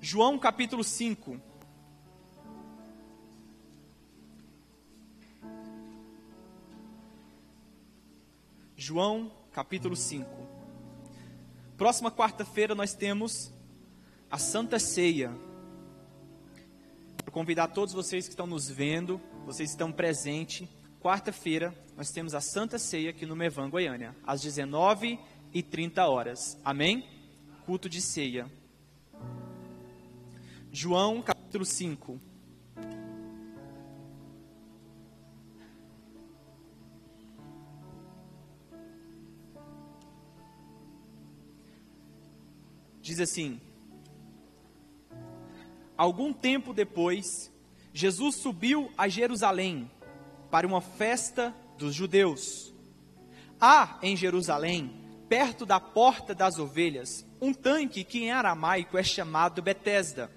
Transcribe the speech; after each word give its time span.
João 0.00 0.38
capítulo 0.38 0.84
5. 0.84 1.40
João 8.76 9.32
capítulo 9.52 9.96
5. 9.96 10.24
Próxima 11.76 12.12
quarta-feira 12.12 12.76
nós 12.76 12.94
temos 12.94 13.52
a 14.30 14.38
Santa 14.38 14.78
Ceia. 14.78 15.30
Vou 17.24 17.32
convidar 17.32 17.66
todos 17.68 17.92
vocês 17.92 18.26
que 18.26 18.30
estão 18.30 18.46
nos 18.46 18.68
vendo, 18.68 19.20
vocês 19.44 19.70
estão 19.70 19.90
presentes. 19.90 20.68
Quarta-feira 21.00 21.74
nós 21.96 22.10
temos 22.10 22.34
a 22.34 22.40
Santa 22.40 22.78
Ceia 22.78 23.10
aqui 23.10 23.26
no 23.26 23.34
Mevan, 23.34 23.68
Goiânia, 23.68 24.14
às 24.24 24.44
19h30 24.44 25.98
horas. 26.08 26.56
Amém? 26.64 27.04
Culto 27.66 27.88
de 27.88 28.00
ceia. 28.00 28.48
João 30.70 31.22
capítulo 31.22 31.64
5. 31.64 32.20
Diz 43.00 43.18
assim: 43.18 43.60
Algum 45.96 46.32
tempo 46.32 46.74
depois, 46.74 47.50
Jesus 47.92 48.36
subiu 48.36 48.92
a 48.96 49.08
Jerusalém 49.08 49.90
para 50.50 50.66
uma 50.66 50.82
festa 50.82 51.54
dos 51.78 51.94
judeus. 51.94 52.74
Há 53.58 53.98
em 54.02 54.14
Jerusalém, 54.14 54.92
perto 55.28 55.64
da 55.64 55.80
porta 55.80 56.34
das 56.34 56.58
ovelhas, 56.58 57.26
um 57.40 57.54
tanque 57.54 58.04
que 58.04 58.24
em 58.24 58.30
aramaico 58.30 58.98
é 58.98 59.02
chamado 59.02 59.62
Betesda, 59.62 60.30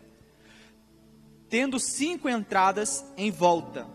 tendo 1.51 1.77
cinco 1.81 2.29
entradas 2.29 3.03
em 3.17 3.29
volta. 3.29 3.85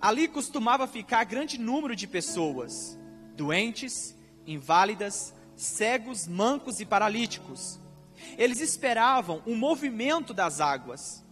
Ali 0.00 0.28
costumava 0.28 0.86
ficar 0.86 1.24
grande 1.24 1.58
número 1.58 1.96
de 1.96 2.06
pessoas, 2.06 2.96
doentes, 3.34 4.16
inválidas, 4.46 5.34
cegos, 5.56 6.28
mancos 6.28 6.78
e 6.78 6.86
paralíticos. 6.86 7.80
Eles 8.38 8.60
esperavam 8.60 9.42
o 9.44 9.56
movimento 9.56 10.32
das 10.32 10.60
águas. 10.60 11.24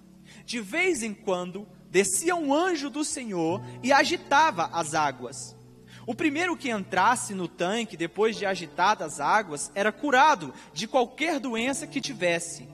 De 0.44 0.60
vez 0.60 1.04
em 1.04 1.14
quando, 1.14 1.68
descia 1.88 2.34
um 2.34 2.52
anjo 2.52 2.90
do 2.90 3.04
Senhor 3.04 3.62
e 3.80 3.92
agitava 3.92 4.70
as 4.72 4.92
águas. 4.92 5.56
O 6.04 6.16
primeiro 6.16 6.56
que 6.56 6.70
entrasse 6.70 7.32
no 7.32 7.46
tanque 7.46 7.96
depois 7.96 8.36
de 8.36 8.44
agitadas 8.44 9.14
as 9.14 9.20
águas 9.20 9.70
era 9.72 9.92
curado 9.92 10.52
de 10.72 10.88
qualquer 10.88 11.38
doença 11.38 11.86
que 11.86 12.00
tivesse. 12.00 12.68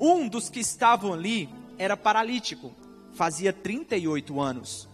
Um 0.00 0.26
dos 0.26 0.48
que 0.48 0.60
estavam 0.60 1.12
ali 1.12 1.48
era 1.76 1.96
paralítico, 1.96 2.74
fazia 3.12 3.52
38 3.52 4.40
anos. 4.40 4.88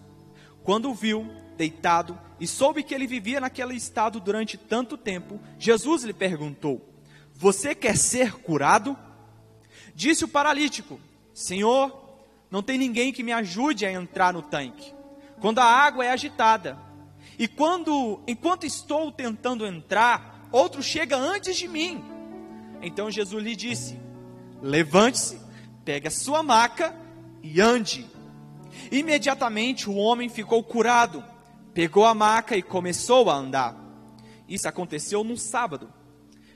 Quando 0.65 0.91
o 0.91 0.95
viu 0.95 1.31
deitado 1.57 2.19
e 2.41 2.47
soube 2.47 2.83
que 2.83 2.93
ele 2.93 3.07
vivia 3.07 3.41
naquele 3.41 3.75
estado 3.75 4.19
durante 4.19 4.59
tanto 4.59 4.97
tempo, 4.97 5.41
Jesus 5.59 6.03
lhe 6.03 6.13
perguntou: 6.13 6.85
Você 7.35 7.73
quer 7.73 7.97
ser 7.97 8.33
curado? 8.33 8.97
Disse 9.95 10.25
o 10.25 10.29
paralítico: 10.29 11.01
Senhor, 11.33 12.19
não 12.51 12.63
tem 12.63 12.77
ninguém 12.77 13.13
que 13.13 13.23
me 13.23 13.33
ajude 13.33 13.87
a 13.87 13.93
entrar 13.93 14.33
no 14.33 14.43
tanque. 14.43 14.93
Quando 15.41 15.61
a 15.61 15.65
água 15.65 16.05
é 16.05 16.11
agitada, 16.11 16.79
e 17.39 17.47
quando, 17.47 18.21
enquanto 18.27 18.65
estou 18.65 19.13
tentando 19.13 19.67
entrar, 19.67 20.49
outro 20.51 20.83
chega 20.83 21.17
antes 21.17 21.57
de 21.57 21.69
mim. 21.69 22.05
Então 22.83 23.11
Jesus 23.11 23.43
lhe 23.43 23.55
disse: 23.55 24.06
Levante-se, 24.67 25.39
pegue 25.85 26.09
a 26.09 26.11
sua 26.11 26.43
maca 26.43 26.93
e 27.41 27.61
ande. 27.61 28.05
Imediatamente 28.91 29.89
o 29.89 29.95
homem 29.95 30.29
ficou 30.29 30.61
curado, 30.65 31.23
pegou 31.73 32.05
a 32.05 32.13
maca 32.13 32.57
e 32.57 32.63
começou 32.63 33.31
a 33.31 33.37
andar. 33.37 33.77
Isso 34.49 34.67
aconteceu 34.67 35.23
num 35.23 35.37
sábado. 35.37 35.89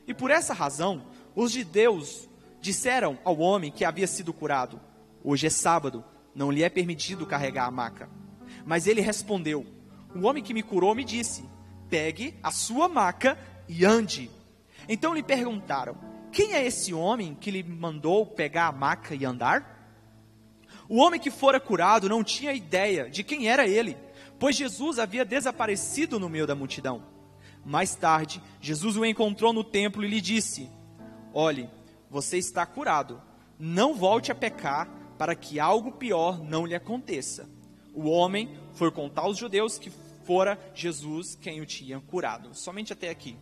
E 0.08 0.12
por 0.12 0.28
essa 0.28 0.52
razão, 0.52 1.06
os 1.36 1.52
judeus 1.52 2.28
disseram 2.60 3.16
ao 3.24 3.38
homem 3.38 3.70
que 3.70 3.84
havia 3.84 4.08
sido 4.08 4.32
curado: 4.32 4.80
Hoje 5.22 5.46
é 5.46 5.50
sábado, 5.50 6.04
não 6.34 6.50
lhe 6.50 6.64
é 6.64 6.68
permitido 6.68 7.24
carregar 7.24 7.66
a 7.66 7.70
maca. 7.70 8.10
Mas 8.66 8.88
ele 8.88 9.00
respondeu: 9.00 9.64
O 10.16 10.26
homem 10.26 10.42
que 10.42 10.52
me 10.52 10.64
curou 10.64 10.96
me 10.96 11.04
disse: 11.04 11.48
Pegue 11.88 12.34
a 12.42 12.50
sua 12.50 12.88
maca 12.88 13.38
e 13.68 13.84
ande. 13.84 14.28
Então 14.88 15.14
lhe 15.14 15.22
perguntaram: 15.22 16.09
Quem 16.32 16.54
é 16.54 16.64
esse 16.64 16.94
homem 16.94 17.34
que 17.34 17.50
lhe 17.50 17.62
mandou 17.62 18.24
pegar 18.24 18.68
a 18.68 18.72
maca 18.72 19.14
e 19.14 19.24
andar? 19.24 19.78
O 20.88 20.96
homem 20.98 21.20
que 21.20 21.30
fora 21.30 21.60
curado 21.60 22.08
não 22.08 22.22
tinha 22.22 22.52
ideia 22.52 23.08
de 23.10 23.22
quem 23.22 23.48
era 23.48 23.66
ele, 23.66 23.96
pois 24.38 24.56
Jesus 24.56 24.98
havia 24.98 25.24
desaparecido 25.24 26.18
no 26.18 26.28
meio 26.28 26.46
da 26.46 26.54
multidão. 26.54 27.02
Mais 27.64 27.94
tarde, 27.94 28.42
Jesus 28.60 28.96
o 28.96 29.04
encontrou 29.04 29.52
no 29.52 29.62
templo 29.62 30.04
e 30.04 30.08
lhe 30.08 30.20
disse: 30.20 30.70
Olhe, 31.32 31.68
você 32.08 32.38
está 32.38 32.64
curado. 32.64 33.20
Não 33.58 33.94
volte 33.94 34.32
a 34.32 34.34
pecar 34.34 34.88
para 35.18 35.34
que 35.34 35.60
algo 35.60 35.92
pior 35.92 36.42
não 36.42 36.64
lhe 36.64 36.74
aconteça. 36.74 37.48
O 37.92 38.08
homem 38.08 38.56
foi 38.72 38.90
contar 38.90 39.22
aos 39.22 39.36
judeus 39.36 39.78
que 39.78 39.90
fora 40.24 40.58
Jesus 40.74 41.34
quem 41.34 41.60
o 41.60 41.66
tinha 41.66 42.00
curado. 42.00 42.54
Somente 42.54 42.92
até 42.92 43.10
aqui. 43.10 43.36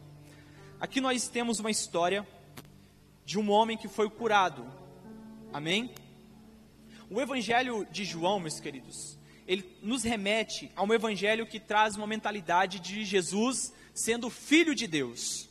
Aqui 0.80 1.00
nós 1.00 1.28
temos 1.28 1.60
uma 1.60 1.70
história 1.70 2.26
de 3.28 3.38
um 3.38 3.50
homem 3.50 3.76
que 3.76 3.88
foi 3.88 4.08
curado. 4.08 4.66
Amém? 5.52 5.94
O 7.10 7.20
evangelho 7.20 7.86
de 7.90 8.02
João, 8.02 8.40
meus 8.40 8.58
queridos, 8.58 9.18
ele 9.46 9.76
nos 9.82 10.02
remete 10.02 10.72
a 10.74 10.82
um 10.82 10.94
evangelho 10.94 11.46
que 11.46 11.60
traz 11.60 11.94
uma 11.94 12.06
mentalidade 12.06 12.80
de 12.80 13.04
Jesus 13.04 13.70
sendo 13.92 14.30
filho 14.30 14.74
de 14.74 14.86
Deus. 14.86 15.46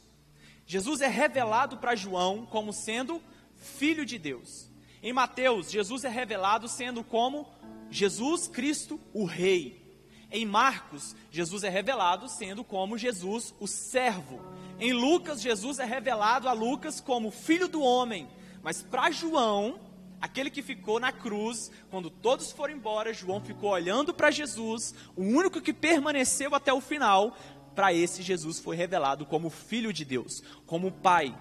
Jesus 0.66 1.02
é 1.02 1.08
revelado 1.08 1.78
para 1.78 1.96
João 1.96 2.48
como 2.48 2.74
sendo 2.74 3.22
filho 3.56 4.08
de 4.08 4.18
Deus. 4.18 4.72
Em 5.04 5.14
Mateus, 5.14 5.70
Jesus 5.70 6.04
é 6.04 6.10
revelado 6.10 6.68
sendo 6.68 7.04
como 7.04 7.48
Jesus 7.92 8.48
Cristo, 8.48 9.00
o 9.14 9.24
Rei. 9.24 9.88
Em 10.32 10.48
Marcos, 10.48 11.16
Jesus 11.30 11.64
é 11.64 11.70
revelado 11.70 12.28
sendo 12.28 12.64
como 12.64 12.98
Jesus, 12.98 13.54
o 13.60 13.68
servo. 13.68 14.42
Em 14.80 14.94
Lucas, 14.94 15.42
Jesus 15.42 15.80
é 15.80 15.86
revelado 15.86 16.48
a 16.48 16.54
Lucas 16.54 17.02
como 17.02 17.32
filho 17.32 17.68
do 17.68 17.82
homem. 17.82 18.28
Mas 18.62 18.82
para 18.82 19.10
João, 19.10 19.80
aquele 20.22 20.50
que 20.50 20.62
ficou 20.62 21.00
na 21.00 21.12
cruz, 21.12 21.72
quando 21.90 22.10
todos 22.10 22.52
foram 22.52 22.74
embora, 22.74 23.14
João 23.14 23.42
ficou 23.42 23.72
olhando 23.72 24.14
para 24.14 24.30
Jesus, 24.30 24.94
o 25.16 25.24
único 25.24 25.62
que 25.62 25.74
permaneceu 25.74 26.54
até 26.54 26.72
o 26.72 26.82
final. 26.82 27.36
Para 27.74 27.94
esse, 27.94 28.22
Jesus 28.22 28.60
foi 28.60 28.76
revelado 28.76 29.26
como 29.26 29.50
filho 29.50 29.92
de 29.92 30.06
Deus, 30.06 30.44
como 30.66 30.92
pai. 30.92 31.36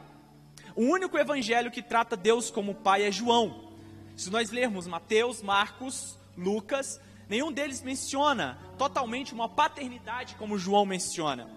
O 0.75 0.83
único 0.83 1.17
evangelho 1.17 1.71
que 1.71 1.83
trata 1.83 2.17
Deus 2.17 2.51
como 2.51 2.75
Pai 2.75 3.05
é 3.05 3.11
João. 3.11 3.73
Se 4.15 4.31
nós 4.31 4.51
lermos 4.51 4.87
Mateus, 4.87 5.43
Marcos, 5.43 6.19
Lucas, 6.37 7.01
nenhum 7.31 7.51
deles 7.51 7.81
menciona 7.81 8.59
totalmente 8.77 9.33
uma 9.33 9.49
paternidade 9.49 10.35
como 10.35 10.59
João 10.59 10.85
menciona. 10.85 11.49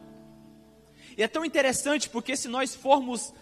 E 1.20 1.22
é 1.22 1.28
tão 1.28 1.44
interessante 1.44 2.08
porque 2.08 2.38
se 2.38 2.48
nós 2.48 2.74
formos 2.74 3.34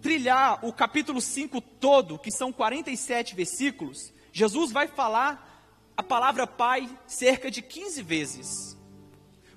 trilhar 0.00 0.64
o 0.64 0.72
capítulo 0.72 1.20
5 1.20 1.60
todo, 1.60 2.16
que 2.16 2.30
são 2.30 2.52
47 2.52 3.34
versículos, 3.34 4.12
Jesus 4.32 4.70
vai 4.70 4.86
falar 4.86 5.66
a 5.96 6.02
palavra 6.04 6.46
pai 6.46 6.88
cerca 7.04 7.50
de 7.50 7.60
15 7.60 8.02
vezes. 8.02 8.78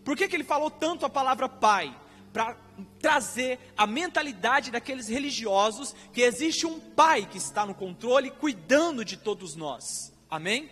Por 0.04 0.18
que, 0.18 0.28
que 0.28 0.36
ele 0.36 0.44
falou 0.44 0.72
tanto 0.72 1.06
a 1.06 1.10
palavra 1.10 1.48
pai? 1.48 1.96
para 2.34 2.58
trazer 3.00 3.60
a 3.78 3.88
mentalidade 3.88 4.70
daqueles 4.70 5.08
religiosos 5.08 5.96
que 6.12 6.22
existe 6.22 6.66
um 6.66 6.80
pai 6.80 7.26
que 7.26 7.38
está 7.38 7.66
no 7.66 7.74
controle, 7.74 8.30
cuidando 8.30 9.06
de 9.06 9.16
todos 9.16 9.56
nós. 9.56 10.12
Amém? 10.30 10.70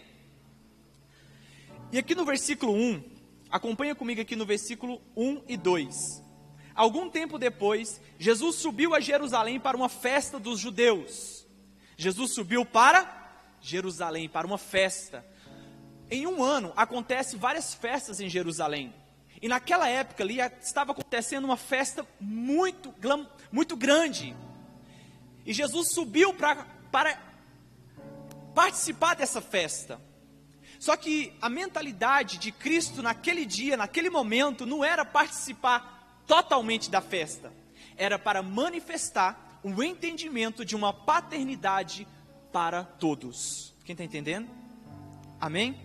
E 1.89 1.97
aqui 1.97 2.13
no 2.13 2.25
versículo 2.25 2.73
1, 2.73 3.03
acompanha 3.49 3.95
comigo 3.95 4.19
aqui 4.19 4.35
no 4.35 4.45
versículo 4.45 4.99
1 5.15 5.43
e 5.47 5.55
2. 5.55 6.22
Algum 6.75 7.09
tempo 7.09 7.37
depois, 7.37 8.01
Jesus 8.17 8.55
subiu 8.55 8.95
a 8.95 8.99
Jerusalém 8.99 9.59
para 9.59 9.77
uma 9.77 9.89
festa 9.89 10.39
dos 10.39 10.59
judeus. 10.59 11.45
Jesus 11.95 12.33
subiu 12.33 12.65
para 12.65 13.21
Jerusalém 13.61 14.27
para 14.27 14.47
uma 14.47 14.57
festa. 14.57 15.25
Em 16.09 16.27
um 16.27 16.43
ano 16.43 16.73
acontece 16.75 17.37
várias 17.37 17.73
festas 17.73 18.19
em 18.19 18.29
Jerusalém. 18.29 18.93
E 19.41 19.47
naquela 19.47 19.87
época 19.87 20.23
ali 20.23 20.39
estava 20.61 20.91
acontecendo 20.91 21.45
uma 21.45 21.57
festa 21.57 22.07
muito, 22.19 22.93
muito 23.51 23.75
grande. 23.75 24.35
E 25.45 25.53
Jesus 25.53 25.89
subiu 25.93 26.33
pra, 26.33 26.65
para 26.91 27.21
participar 28.55 29.15
dessa 29.15 29.41
festa. 29.41 29.99
Só 30.79 30.97
que 30.97 31.33
a 31.41 31.49
mentalidade 31.49 32.37
de 32.37 32.51
Cristo 32.51 33.01
naquele 33.01 33.45
dia, 33.45 33.77
naquele 33.77 34.09
momento, 34.09 34.65
não 34.65 34.83
era 34.83 35.05
participar 35.05 35.92
totalmente 36.27 36.89
da 36.89 37.01
festa, 37.01 37.51
era 37.97 38.17
para 38.17 38.41
manifestar 38.41 39.59
o 39.63 39.81
entendimento 39.81 40.65
de 40.65 40.75
uma 40.75 40.91
paternidade 40.91 42.07
para 42.51 42.83
todos. 42.83 43.73
Quem 43.85 43.93
está 43.93 44.03
entendendo? 44.03 44.49
Amém? 45.39 45.79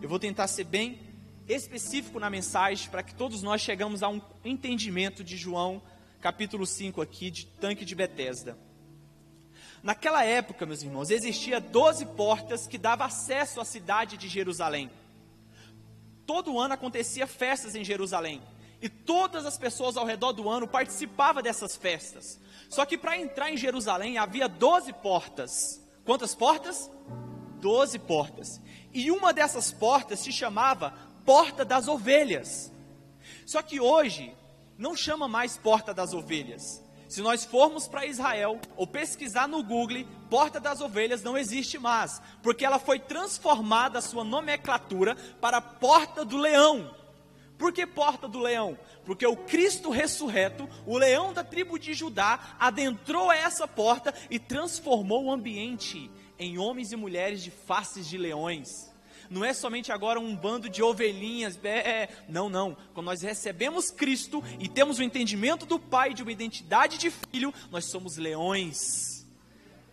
Eu 0.00 0.08
vou 0.08 0.18
tentar 0.18 0.46
ser 0.48 0.64
bem 0.64 1.00
específico 1.48 2.18
na 2.18 2.30
mensagem 2.30 2.88
para 2.90 3.02
que 3.02 3.14
todos 3.14 3.42
nós 3.42 3.60
chegamos 3.60 4.02
a 4.02 4.08
um 4.08 4.20
entendimento 4.44 5.22
de 5.22 5.36
João, 5.36 5.82
capítulo 6.20 6.66
5 6.66 7.00
aqui, 7.00 7.30
de 7.30 7.46
tanque 7.46 7.84
de 7.84 7.94
Betesda. 7.94 8.58
Naquela 9.82 10.24
época, 10.24 10.64
meus 10.64 10.82
irmãos, 10.82 11.10
existia 11.10 11.60
12 11.60 12.06
portas 12.06 12.66
que 12.66 12.78
davam 12.78 13.06
acesso 13.06 13.60
à 13.60 13.64
cidade 13.64 14.16
de 14.16 14.28
Jerusalém. 14.28 14.90
Todo 16.26 16.58
ano 16.58 16.72
acontecia 16.72 17.26
festas 17.26 17.74
em 17.74 17.84
Jerusalém. 17.84 18.40
E 18.84 18.88
todas 18.90 19.46
as 19.46 19.56
pessoas 19.56 19.96
ao 19.96 20.04
redor 20.04 20.32
do 20.32 20.46
ano 20.46 20.68
participavam 20.68 21.42
dessas 21.42 21.74
festas. 21.74 22.38
Só 22.68 22.84
que 22.84 22.98
para 22.98 23.18
entrar 23.18 23.50
em 23.50 23.56
Jerusalém 23.56 24.18
havia 24.18 24.46
12 24.46 24.92
portas. 24.92 25.82
Quantas 26.04 26.34
portas? 26.34 26.90
12 27.62 27.98
portas. 28.00 28.60
E 28.92 29.10
uma 29.10 29.32
dessas 29.32 29.72
portas 29.72 30.18
se 30.18 30.30
chamava 30.30 30.92
Porta 31.24 31.64
das 31.64 31.88
Ovelhas. 31.88 32.70
Só 33.46 33.62
que 33.62 33.80
hoje 33.80 34.36
não 34.76 34.94
chama 34.94 35.26
mais 35.26 35.56
Porta 35.56 35.94
das 35.94 36.12
Ovelhas. 36.12 36.84
Se 37.08 37.22
nós 37.22 37.42
formos 37.42 37.88
para 37.88 38.04
Israel 38.04 38.60
ou 38.76 38.86
pesquisar 38.86 39.48
no 39.48 39.62
Google, 39.62 40.04
Porta 40.28 40.60
das 40.60 40.82
Ovelhas 40.82 41.22
não 41.22 41.38
existe 41.38 41.78
mais, 41.78 42.20
porque 42.42 42.66
ela 42.66 42.78
foi 42.78 42.98
transformada 42.98 44.00
a 44.00 44.02
sua 44.02 44.24
nomenclatura 44.24 45.16
para 45.40 45.62
Porta 45.62 46.22
do 46.22 46.36
Leão. 46.36 47.02
Por 47.58 47.72
que 47.72 47.86
Porta 47.86 48.26
do 48.26 48.38
Leão? 48.38 48.78
Porque 49.04 49.26
o 49.26 49.36
Cristo 49.36 49.90
ressurreto, 49.90 50.68
o 50.86 50.98
leão 50.98 51.32
da 51.32 51.44
tribo 51.44 51.78
de 51.78 51.94
Judá, 51.94 52.56
adentrou 52.58 53.30
essa 53.30 53.68
porta 53.68 54.12
e 54.28 54.38
transformou 54.38 55.24
o 55.24 55.32
ambiente 55.32 56.10
em 56.38 56.58
homens 56.58 56.90
e 56.90 56.96
mulheres 56.96 57.42
de 57.42 57.50
faces 57.50 58.08
de 58.08 58.18
leões 58.18 58.92
não 59.30 59.44
é 59.44 59.52
somente 59.52 59.90
agora 59.90 60.20
um 60.20 60.34
bando 60.34 60.68
de 60.68 60.82
ovelhinhas. 60.82 61.58
É, 61.62 61.68
é, 61.68 62.08
não, 62.28 62.48
não. 62.48 62.76
Quando 62.92 63.06
nós 63.06 63.22
recebemos 63.22 63.90
Cristo 63.90 64.42
e 64.58 64.68
temos 64.68 64.98
o 64.98 65.02
entendimento 65.02 65.66
do 65.66 65.78
Pai 65.78 66.14
de 66.14 66.22
uma 66.22 66.32
identidade 66.32 66.98
de 66.98 67.10
filho, 67.10 67.52
nós 67.70 67.86
somos 67.86 68.16
leões. 68.16 69.26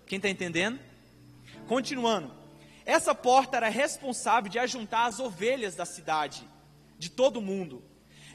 Quem 0.06 0.18
está 0.18 0.30
entendendo? 0.30 0.80
Continuando. 1.68 2.34
Essa 2.86 3.13
porta 3.13 3.58
era 3.58 3.69
responsável 3.69 4.50
de 4.50 4.60
ajuntar 4.60 5.08
as 5.08 5.19
ovelhas 5.19 5.75
da 5.75 5.86
cidade, 5.86 6.48
de 7.01 7.09
todo 7.09 7.42
mundo. 7.42 7.83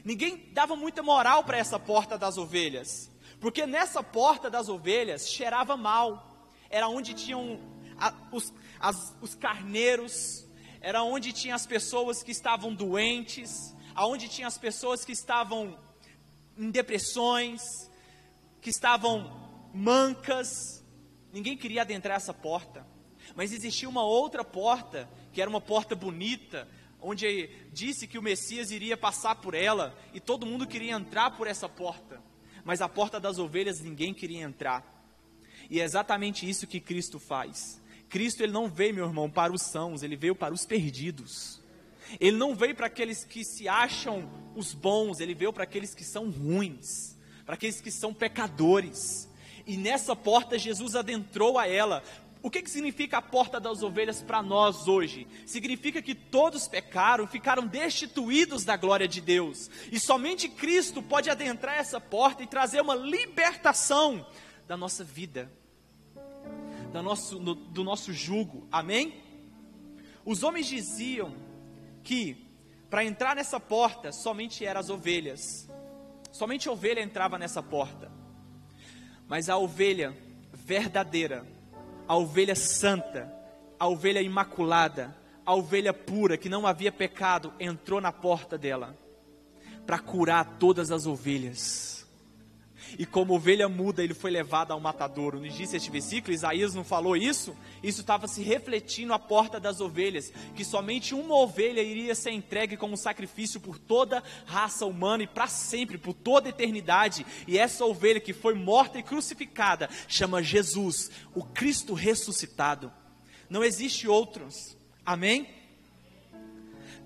Ninguém 0.03 0.51
dava 0.51 0.75
muita 0.75 1.01
moral 1.01 1.45
para 1.45 1.57
essa 1.57 1.79
porta 1.79 2.17
das 2.17 2.37
ovelhas, 2.37 3.09
porque 3.39 3.65
nessa 3.65 4.03
porta 4.03 4.49
das 4.49 4.67
ovelhas 4.67 5.29
cheirava 5.29 5.77
mal. 5.77 6.51
Era 6.69 6.89
onde 6.89 7.13
tinham 7.13 7.61
a, 7.97 8.13
os, 8.29 8.53
as, 8.77 9.15
os 9.21 9.35
carneiros, 9.35 10.45
era 10.81 11.01
onde 11.01 11.31
tinha 11.31 11.55
as 11.55 11.65
pessoas 11.65 12.21
que 12.21 12.31
estavam 12.31 12.75
doentes, 12.75 13.73
aonde 13.95 14.27
tinha 14.27 14.47
as 14.47 14.57
pessoas 14.57 15.05
que 15.05 15.13
estavam 15.13 15.79
em 16.57 16.69
depressões, 16.69 17.61
que 18.59 18.69
estavam 18.69 19.31
mancas. 19.73 20.83
Ninguém 21.31 21.55
queria 21.55 21.83
adentrar 21.83 22.17
essa 22.17 22.33
porta. 22.33 22.85
Mas 23.33 23.53
existia 23.53 23.87
uma 23.87 24.03
outra 24.03 24.43
porta, 24.43 25.09
que 25.31 25.41
era 25.41 25.49
uma 25.49 25.61
porta 25.61 25.95
bonita, 25.95 26.67
onde 27.01 27.49
disse 27.71 28.07
que 28.07 28.17
o 28.17 28.21
Messias 28.21 28.71
iria 28.71 28.97
passar 28.97 29.35
por 29.35 29.53
ela, 29.53 29.97
e 30.13 30.19
todo 30.19 30.45
mundo 30.45 30.67
queria 30.67 30.93
entrar 30.93 31.31
por 31.31 31.47
essa 31.47 31.69
porta. 31.69 32.21
Mas 32.63 32.81
a 32.81 32.89
porta 32.89 33.19
das 33.19 33.37
ovelhas 33.37 33.79
ninguém 33.79 34.13
queria 34.13 34.43
entrar. 34.43 34.83
E 35.69 35.79
é 35.79 35.83
exatamente 35.83 36.47
isso 36.47 36.67
que 36.67 36.79
Cristo 36.79 37.19
faz. 37.19 37.81
Cristo 38.09 38.41
ele 38.41 38.51
não 38.51 38.69
veio, 38.69 38.95
meu 38.95 39.05
irmão, 39.05 39.29
para 39.29 39.53
os 39.53 39.61
sãos, 39.61 40.03
ele 40.03 40.15
veio 40.15 40.35
para 40.35 40.53
os 40.53 40.65
perdidos. 40.65 41.61
Ele 42.19 42.37
não 42.37 42.55
veio 42.55 42.75
para 42.75 42.87
aqueles 42.87 43.23
que 43.23 43.43
se 43.43 43.67
acham 43.67 44.29
os 44.55 44.73
bons, 44.73 45.19
ele 45.19 45.35
veio 45.35 45.51
para 45.51 45.63
aqueles 45.63 45.93
que 45.93 46.03
são 46.03 46.29
ruins, 46.29 47.17
para 47.45 47.55
aqueles 47.55 47.81
que 47.81 47.91
são 47.91 48.13
pecadores. 48.13 49.29
E 49.65 49.75
nessa 49.75 50.15
porta 50.15 50.57
Jesus 50.57 50.95
adentrou 50.95 51.57
a 51.59 51.67
ela. 51.67 52.01
O 52.41 52.49
que, 52.49 52.61
que 52.61 52.69
significa 52.69 53.17
a 53.17 53.21
porta 53.21 53.59
das 53.59 53.81
ovelhas 53.81 54.21
para 54.21 54.41
nós 54.41 54.87
hoje? 54.87 55.27
Significa 55.45 56.01
que 56.01 56.15
todos 56.15 56.67
pecaram, 56.67 57.27
ficaram 57.27 57.65
destituídos 57.65 58.63
da 58.63 58.77
glória 58.77 59.07
de 59.07 59.21
Deus. 59.21 59.69
E 59.91 59.99
somente 59.99 60.47
Cristo 60.47 61.01
pode 61.01 61.29
adentrar 61.29 61.77
essa 61.77 61.99
porta 61.99 62.43
e 62.43 62.47
trazer 62.47 62.81
uma 62.81 62.95
libertação 62.95 64.25
da 64.67 64.77
nossa 64.77 65.03
vida 65.03 65.51
do 66.91 67.03
nosso, 67.03 67.39
no, 67.39 67.55
do 67.55 67.83
nosso 67.83 68.13
jugo. 68.13 68.67
Amém? 68.71 69.21
Os 70.25 70.43
homens 70.43 70.67
diziam 70.67 71.35
que 72.03 72.45
para 72.89 73.03
entrar 73.03 73.35
nessa 73.35 73.59
porta 73.59 74.11
somente 74.11 74.65
eram 74.65 74.79
as 74.79 74.89
ovelhas. 74.89 75.69
Somente 76.31 76.67
a 76.67 76.71
ovelha 76.71 77.01
entrava 77.01 77.37
nessa 77.37 77.61
porta. 77.61 78.11
Mas 79.27 79.49
a 79.49 79.57
ovelha 79.57 80.15
verdadeira, 80.53 81.45
a 82.07 82.15
ovelha 82.15 82.55
santa, 82.55 83.31
a 83.79 83.87
ovelha 83.87 84.21
imaculada, 84.21 85.15
a 85.45 85.53
ovelha 85.53 85.93
pura, 85.93 86.37
que 86.37 86.49
não 86.49 86.67
havia 86.67 86.91
pecado, 86.91 87.53
entrou 87.59 88.01
na 88.01 88.11
porta 88.11 88.57
dela 88.57 88.95
para 89.85 89.99
curar 89.99 90.57
todas 90.59 90.91
as 90.91 91.05
ovelhas. 91.05 91.96
E 92.97 93.05
como 93.05 93.33
ovelha 93.33 93.67
muda, 93.67 94.03
ele 94.03 94.13
foi 94.13 94.31
levado 94.31 94.71
ao 94.71 94.79
matadouro. 94.79 95.39
Nos 95.39 95.55
disse 95.55 95.75
este 95.75 95.89
versículo, 95.89 96.33
Isaías 96.33 96.73
não 96.73 96.83
falou 96.83 97.15
isso? 97.15 97.55
Isso 97.81 98.01
estava 98.01 98.27
se 98.27 98.41
refletindo 98.41 99.13
à 99.13 99.19
porta 99.19 99.59
das 99.59 99.81
ovelhas, 99.81 100.31
que 100.55 100.63
somente 100.63 101.15
uma 101.15 101.35
ovelha 101.35 101.81
iria 101.81 102.15
ser 102.15 102.31
entregue 102.31 102.77
como 102.77 102.97
sacrifício 102.97 103.59
por 103.59 103.77
toda 103.77 104.23
raça 104.45 104.85
humana 104.85 105.23
e 105.23 105.27
para 105.27 105.47
sempre, 105.47 105.97
por 105.97 106.13
toda 106.13 106.49
eternidade. 106.49 107.25
E 107.47 107.57
essa 107.57 107.85
ovelha 107.85 108.19
que 108.19 108.33
foi 108.33 108.53
morta 108.53 108.99
e 108.99 109.03
crucificada 109.03 109.89
chama 110.07 110.43
Jesus, 110.43 111.09
o 111.33 111.43
Cristo 111.43 111.93
ressuscitado. 111.93 112.91
Não 113.49 113.63
existe 113.63 114.07
outros. 114.07 114.75
Amém? 115.05 115.47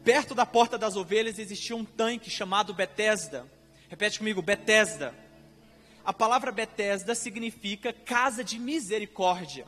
Perto 0.03 0.33
da 0.33 0.45
porta 0.45 0.77
das 0.77 0.95
ovelhas 0.95 1.37
existia 1.37 1.75
um 1.75 1.85
tanque 1.85 2.29
chamado 2.29 2.73
Betesda. 2.73 3.45
Repete 3.87 4.17
comigo, 4.17 4.41
Betesda. 4.41 5.13
A 6.05 6.13
palavra 6.13 6.51
Betesda 6.51 7.13
significa 7.15 7.93
casa 7.93 8.43
de 8.43 8.57
misericórdia. 8.57 9.65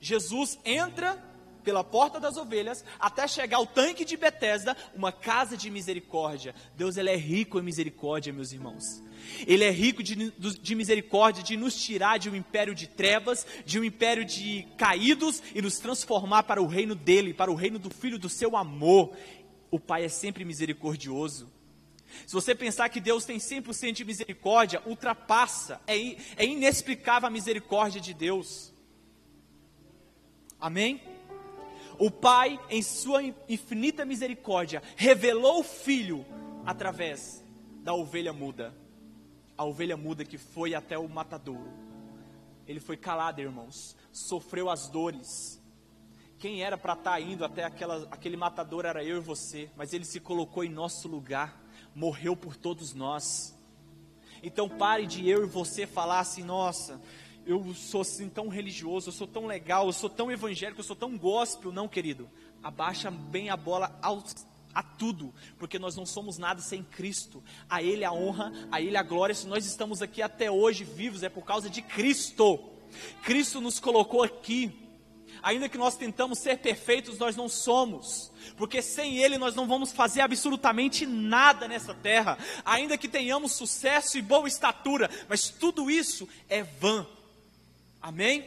Jesus 0.00 0.58
entra 0.64 1.22
pela 1.66 1.82
porta 1.82 2.20
das 2.20 2.36
ovelhas 2.36 2.84
até 2.98 3.26
chegar 3.26 3.56
ao 3.56 3.66
tanque 3.66 4.04
de 4.04 4.16
Betesda, 4.16 4.76
uma 4.94 5.10
casa 5.10 5.56
de 5.56 5.68
misericórdia. 5.68 6.54
Deus 6.76 6.96
ele 6.96 7.10
é 7.10 7.16
rico 7.16 7.58
em 7.58 7.62
misericórdia, 7.62 8.32
meus 8.32 8.52
irmãos. 8.52 9.02
Ele 9.44 9.64
é 9.64 9.70
rico 9.70 10.00
de, 10.00 10.30
de 10.30 10.74
misericórdia 10.76 11.42
de 11.42 11.56
nos 11.56 11.74
tirar 11.74 12.18
de 12.18 12.30
um 12.30 12.36
império 12.36 12.72
de 12.72 12.86
trevas, 12.86 13.44
de 13.64 13.80
um 13.80 13.84
império 13.84 14.24
de 14.24 14.64
caídos 14.76 15.42
e 15.52 15.60
nos 15.60 15.80
transformar 15.80 16.44
para 16.44 16.62
o 16.62 16.68
reino 16.68 16.94
dele, 16.94 17.34
para 17.34 17.50
o 17.50 17.56
reino 17.56 17.80
do 17.80 17.90
filho 17.90 18.16
do 18.18 18.28
seu 18.28 18.56
amor. 18.56 19.16
O 19.68 19.80
Pai 19.80 20.04
é 20.04 20.08
sempre 20.08 20.44
misericordioso. 20.44 21.50
Se 22.26 22.32
você 22.32 22.54
pensar 22.54 22.88
que 22.88 23.00
Deus 23.00 23.24
tem 23.24 23.38
100% 23.38 23.92
de 23.92 24.04
misericórdia, 24.04 24.82
ultrapassa, 24.86 25.80
é, 25.86 25.96
é 26.36 26.44
inexplicável 26.44 27.26
a 27.26 27.30
misericórdia 27.30 28.00
de 28.00 28.14
Deus. 28.14 28.72
Amém? 30.60 31.00
O 31.98 32.10
Pai, 32.10 32.60
em 32.68 32.82
sua 32.82 33.22
infinita 33.48 34.04
misericórdia, 34.04 34.82
revelou 34.96 35.60
o 35.60 35.64
Filho 35.64 36.26
através 36.64 37.42
da 37.82 37.94
ovelha 37.94 38.32
muda. 38.32 38.74
A 39.56 39.64
ovelha 39.64 39.96
muda 39.96 40.24
que 40.24 40.36
foi 40.36 40.74
até 40.74 40.98
o 40.98 41.08
matadouro. 41.08 41.72
Ele 42.66 42.80
foi 42.80 42.96
calado, 42.96 43.40
irmãos, 43.40 43.96
sofreu 44.12 44.68
as 44.68 44.88
dores. 44.88 45.62
Quem 46.38 46.62
era 46.62 46.76
para 46.76 46.92
estar 46.92 47.12
tá 47.12 47.20
indo 47.20 47.44
até 47.44 47.64
aquela, 47.64 48.06
aquele 48.10 48.36
matador 48.36 48.84
era 48.84 49.02
eu 49.02 49.16
e 49.16 49.20
você, 49.20 49.70
mas 49.76 49.94
ele 49.94 50.04
se 50.04 50.20
colocou 50.20 50.64
em 50.64 50.68
nosso 50.68 51.08
lugar 51.08 51.65
morreu 51.96 52.36
por 52.36 52.54
todos 52.54 52.92
nós. 52.92 53.58
Então 54.42 54.68
pare 54.68 55.06
de 55.06 55.26
eu 55.26 55.44
e 55.44 55.48
você 55.48 55.86
falar 55.86 56.20
assim, 56.20 56.44
nossa, 56.44 57.00
eu 57.46 57.72
sou 57.74 58.02
assim 58.02 58.28
tão 58.28 58.48
religioso, 58.48 59.08
eu 59.08 59.12
sou 59.12 59.26
tão 59.26 59.46
legal, 59.46 59.86
eu 59.86 59.92
sou 59.94 60.10
tão 60.10 60.30
evangélico, 60.30 60.78
eu 60.78 60.84
sou 60.84 60.94
tão 60.94 61.16
gospel. 61.16 61.72
Não, 61.72 61.88
querido. 61.88 62.28
Abaixa 62.62 63.10
bem 63.10 63.48
a 63.48 63.56
bola 63.56 63.98
ao, 64.02 64.22
a 64.74 64.82
tudo, 64.82 65.32
porque 65.58 65.78
nós 65.78 65.96
não 65.96 66.04
somos 66.04 66.36
nada 66.36 66.60
sem 66.60 66.82
Cristo. 66.82 67.42
A 67.68 67.82
Ele 67.82 68.04
a 68.04 68.12
honra, 68.12 68.52
a 68.70 68.78
Ele 68.78 68.96
a 68.98 69.02
glória. 69.02 69.34
Se 69.34 69.46
nós 69.46 69.64
estamos 69.64 70.02
aqui 70.02 70.20
até 70.20 70.50
hoje 70.50 70.84
vivos, 70.84 71.22
é 71.22 71.30
por 71.30 71.44
causa 71.44 71.70
de 71.70 71.80
Cristo. 71.80 72.60
Cristo 73.22 73.58
nos 73.58 73.80
colocou 73.80 74.22
aqui. 74.22 74.85
Ainda 75.46 75.68
que 75.68 75.78
nós 75.78 75.94
tentamos 75.94 76.40
ser 76.40 76.58
perfeitos, 76.58 77.18
nós 77.18 77.36
não 77.36 77.48
somos, 77.48 78.32
porque 78.56 78.82
sem 78.82 79.18
Ele 79.18 79.38
nós 79.38 79.54
não 79.54 79.64
vamos 79.64 79.92
fazer 79.92 80.20
absolutamente 80.20 81.06
nada 81.06 81.68
nessa 81.68 81.94
terra. 81.94 82.36
Ainda 82.64 82.98
que 82.98 83.06
tenhamos 83.06 83.52
sucesso 83.52 84.18
e 84.18 84.22
boa 84.22 84.48
estatura, 84.48 85.08
mas 85.28 85.48
tudo 85.48 85.88
isso 85.88 86.28
é 86.48 86.64
vã. 86.64 87.06
Amém? 88.02 88.44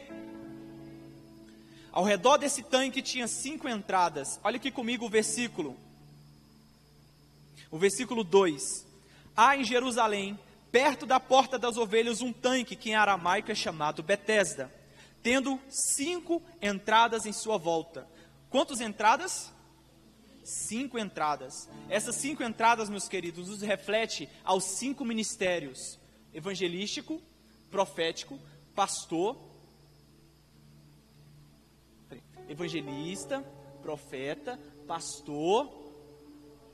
Ao 1.90 2.04
redor 2.04 2.36
desse 2.36 2.62
tanque 2.62 3.00
tinha 3.00 3.26
cinco 3.26 3.66
entradas. 3.66 4.38
Olha 4.44 4.56
aqui 4.56 4.70
comigo 4.70 5.06
o 5.06 5.08
versículo. 5.08 5.78
O 7.70 7.78
versículo 7.78 8.22
2: 8.22 8.86
Há 9.34 9.56
em 9.56 9.64
Jerusalém, 9.64 10.38
perto 10.70 11.06
da 11.06 11.18
porta 11.18 11.58
das 11.58 11.78
ovelhas, 11.78 12.20
um 12.20 12.30
tanque 12.30 12.76
que 12.76 12.90
em 12.90 12.94
aramaico 12.94 13.50
é 13.50 13.54
chamado 13.54 14.02
Betesda 14.02 14.79
tendo 15.22 15.60
cinco 15.68 16.42
entradas 16.60 17.26
em 17.26 17.32
sua 17.32 17.56
volta. 17.56 18.08
Quantas 18.48 18.80
entradas? 18.80 19.52
Cinco 20.42 20.98
entradas. 20.98 21.68
Essas 21.88 22.16
cinco 22.16 22.42
entradas, 22.42 22.88
meus 22.88 23.08
queridos, 23.08 23.48
nos 23.48 23.62
reflete 23.62 24.28
aos 24.44 24.64
cinco 24.64 25.04
ministérios: 25.04 25.98
evangelístico, 26.32 27.22
profético, 27.70 28.38
pastor, 28.74 29.38
evangelista, 32.48 33.44
profeta, 33.82 34.58
pastor, 34.86 35.70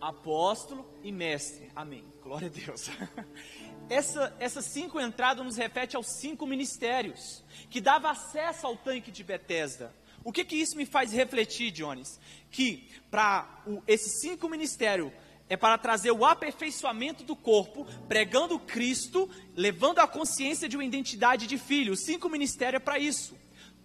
apóstolo 0.00 0.90
e 1.02 1.12
mestre. 1.12 1.70
Amém. 1.74 2.04
Glória 2.22 2.48
a 2.48 2.50
Deus. 2.50 2.90
essa, 3.88 4.34
essas 4.38 4.64
cinco 4.66 5.00
entradas 5.00 5.44
nos 5.44 5.56
reflete 5.56 5.96
aos 5.96 6.06
cinco 6.18 6.46
ministérios, 6.46 7.44
que 7.70 7.80
dava 7.80 8.10
acesso 8.10 8.66
ao 8.66 8.76
tanque 8.76 9.10
de 9.10 9.22
Betesda. 9.22 9.94
O 10.24 10.32
que, 10.32 10.44
que 10.44 10.56
isso 10.56 10.76
me 10.76 10.84
faz 10.84 11.12
refletir, 11.12 11.70
Jones? 11.70 12.18
Que 12.50 12.88
para 13.10 13.62
esses 13.86 14.20
cinco 14.20 14.48
ministérios 14.48 15.12
é 15.48 15.56
para 15.56 15.78
trazer 15.78 16.10
o 16.10 16.24
aperfeiçoamento 16.24 17.22
do 17.22 17.36
corpo, 17.36 17.86
pregando 18.08 18.58
Cristo, 18.58 19.30
levando 19.54 20.00
a 20.00 20.08
consciência 20.08 20.68
de 20.68 20.76
uma 20.76 20.84
identidade 20.84 21.46
de 21.46 21.56
filho. 21.56 21.92
O 21.92 21.96
cinco 21.96 22.28
ministérios 22.28 22.82
é 22.82 22.84
para 22.84 22.98
isso. 22.98 23.36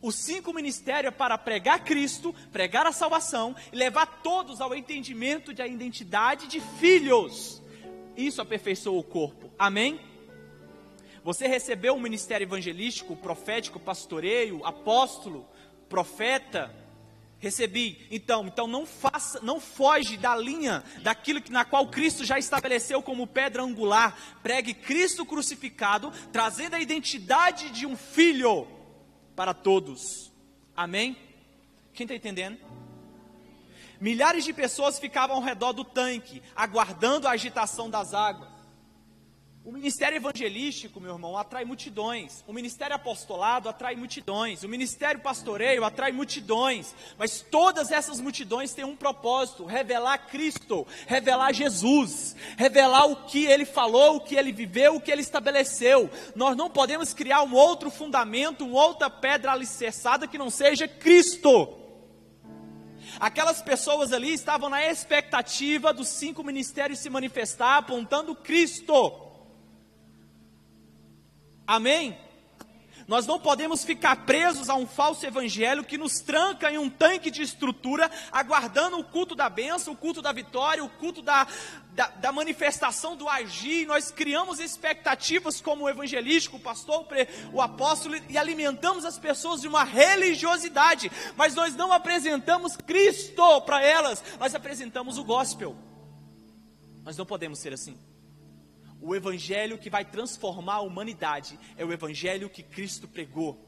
O 0.02 0.12
cinco 0.12 0.52
ministérios 0.52 1.14
é 1.14 1.16
para 1.16 1.38
pregar 1.38 1.84
Cristo, 1.84 2.34
pregar 2.52 2.88
a 2.88 2.92
salvação 2.92 3.56
e 3.72 3.76
levar 3.76 4.24
todos 4.24 4.60
ao 4.60 4.74
entendimento 4.74 5.54
da 5.54 5.68
identidade 5.68 6.48
de 6.48 6.60
filhos. 6.60 7.61
Isso 8.16 8.42
aperfeiçoa 8.42 9.00
o 9.00 9.04
corpo. 9.04 9.52
Amém? 9.58 10.00
Você 11.24 11.48
recebeu 11.48 11.94
um 11.94 12.00
ministério 12.00 12.46
evangelístico, 12.46 13.16
profético, 13.16 13.80
pastoreio, 13.80 14.66
apóstolo, 14.66 15.48
profeta? 15.88 16.74
Recebi. 17.38 18.08
Então, 18.12 18.46
então 18.46 18.68
não 18.68 18.86
faça, 18.86 19.40
não 19.42 19.60
foge 19.60 20.16
da 20.18 20.36
linha 20.36 20.84
daquilo 21.02 21.42
que, 21.42 21.52
na 21.52 21.66
qual 21.66 21.88
Cristo 21.88 22.24
já 22.24 22.38
estabeleceu 22.38 23.02
como 23.02 23.26
pedra 23.26 23.64
angular. 23.64 24.16
Pregue 24.44 24.74
Cristo 24.74 25.26
crucificado, 25.26 26.12
trazendo 26.32 26.76
a 26.76 26.80
identidade 26.80 27.70
de 27.70 27.86
um 27.86 27.96
filho 27.96 28.68
para 29.36 29.54
todos. 29.54 30.32
Amém? 30.76 31.18
Quem 31.94 32.06
está 32.06 32.16
entendendo? 32.16 32.71
Milhares 34.02 34.44
de 34.44 34.52
pessoas 34.52 34.98
ficavam 34.98 35.36
ao 35.36 35.44
redor 35.44 35.74
do 35.74 35.84
tanque, 35.84 36.42
aguardando 36.56 37.28
a 37.28 37.32
agitação 37.32 37.88
das 37.88 38.16
águas. 38.16 38.50
O 39.64 39.72
ministério 39.72 40.16
evangelístico, 40.16 41.00
meu 41.00 41.14
irmão, 41.14 41.38
atrai 41.38 41.64
multidões. 41.64 42.44
O 42.48 42.54
ministério 42.54 42.96
apostolado 42.96 43.70
atrai 43.70 43.96
multidões. 43.96 44.64
O 44.64 44.68
ministério 44.68 45.22
pastoreio 45.22 45.86
atrai 45.86 46.12
multidões. 46.12 46.96
Mas 47.16 47.42
todas 47.42 47.92
essas 47.92 48.20
multidões 48.20 48.74
têm 48.74 48.84
um 48.84 48.96
propósito: 48.96 49.66
revelar 49.66 50.18
Cristo, 50.30 50.88
revelar 51.06 51.54
Jesus, 51.54 52.36
revelar 52.58 53.06
o 53.06 53.28
que 53.28 53.46
ele 53.46 53.66
falou, 53.66 54.16
o 54.16 54.22
que 54.22 54.36
ele 54.36 54.52
viveu, 54.52 54.96
o 54.96 55.02
que 55.02 55.12
ele 55.12 55.22
estabeleceu. 55.22 56.10
Nós 56.36 56.58
não 56.58 56.68
podemos 56.68 57.14
criar 57.14 57.44
um 57.44 57.54
outro 57.54 57.92
fundamento, 57.92 58.66
uma 58.66 58.84
outra 58.84 59.12
pedra 59.12 59.52
alicerçada 59.52 60.28
que 60.28 60.40
não 60.40 60.50
seja 60.50 60.88
Cristo. 60.88 61.81
Aquelas 63.20 63.62
pessoas 63.62 64.14
ali 64.14 64.34
estavam 64.34 64.70
na 64.70 64.86
expectativa 64.86 65.94
dos 65.94 66.08
cinco 66.08 66.44
ministérios 66.44 67.00
se 67.00 67.10
manifestar, 67.10 67.78
apontando 67.78 68.36
Cristo. 68.36 69.32
Amém? 71.66 72.18
Nós 73.12 73.28
não 73.28 73.38
podemos 73.38 73.84
ficar 73.84 74.26
presos 74.26 74.70
a 74.70 74.76
um 74.76 74.88
falso 74.88 75.26
evangelho 75.26 75.84
que 75.84 75.98
nos 75.98 76.22
tranca 76.22 76.72
em 76.72 76.78
um 76.78 76.90
tanque 76.90 77.30
de 77.30 77.42
estrutura, 77.42 78.10
aguardando 78.32 78.98
o 78.98 79.04
culto 79.04 79.36
da 79.36 79.50
bênção, 79.50 79.92
o 79.92 79.98
culto 79.98 80.22
da 80.22 80.32
vitória, 80.32 80.82
o 80.82 80.88
culto 80.88 81.22
da, 81.22 81.46
da, 81.94 82.08
da 82.08 82.32
manifestação 82.32 83.18
do 83.18 83.28
agir. 83.28 83.86
Nós 83.86 84.12
criamos 84.12 84.62
expectativas 84.62 85.60
como 85.60 85.84
o 85.84 85.90
evangelístico, 85.90 86.56
o 86.56 86.60
pastor, 86.62 87.06
o 87.52 87.62
apóstolo, 87.62 88.16
e 88.30 88.38
alimentamos 88.38 89.04
as 89.04 89.20
pessoas 89.20 89.60
de 89.60 89.68
uma 89.68 89.84
religiosidade, 89.84 91.12
mas 91.36 91.54
nós 91.54 91.76
não 91.76 91.92
apresentamos 91.92 92.78
Cristo 92.78 93.60
para 93.66 93.84
elas, 93.84 94.24
nós 94.40 94.56
apresentamos 94.56 95.18
o 95.18 95.26
gospel. 95.26 95.76
Nós 97.04 97.18
não 97.18 97.26
podemos 97.26 97.60
ser 97.60 97.74
assim. 97.74 98.00
O 99.02 99.16
evangelho 99.16 99.80
que 99.80 99.90
vai 99.90 100.06
transformar 100.06 100.76
a 100.76 100.82
humanidade 100.82 101.58
é 101.76 101.84
o 101.84 101.92
evangelho 101.92 102.50
que 102.50 102.62
Cristo 102.62 103.08
pregou. 103.08 103.60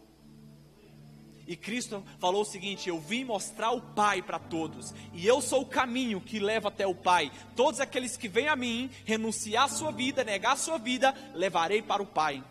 E 1.48 1.56
Cristo 1.56 2.04
falou 2.20 2.44
o 2.44 2.46
seguinte: 2.46 2.88
Eu 2.88 3.00
vim 3.00 3.26
mostrar 3.26 3.72
o 3.72 3.82
Pai 3.82 4.22
para 4.22 4.38
todos, 4.38 4.94
e 5.12 5.26
eu 5.26 5.42
sou 5.42 5.62
o 5.62 5.66
caminho 5.66 6.22
que 6.22 6.40
leva 6.40 6.68
até 6.68 6.86
o 6.86 6.94
Pai. 6.94 7.32
Todos 7.56 7.80
aqueles 7.80 8.16
que 8.16 8.28
vêm 8.28 8.48
a 8.48 8.56
mim, 8.56 8.92
renunciar 9.06 9.66
a 9.66 9.70
sua 9.70 9.92
vida, 9.92 10.24
negar 10.24 10.54
a 10.54 10.58
sua 10.58 10.78
vida, 10.78 11.14
levarei 11.34 11.82
para 11.82 12.04
o 12.04 12.06
Pai. 12.06 12.44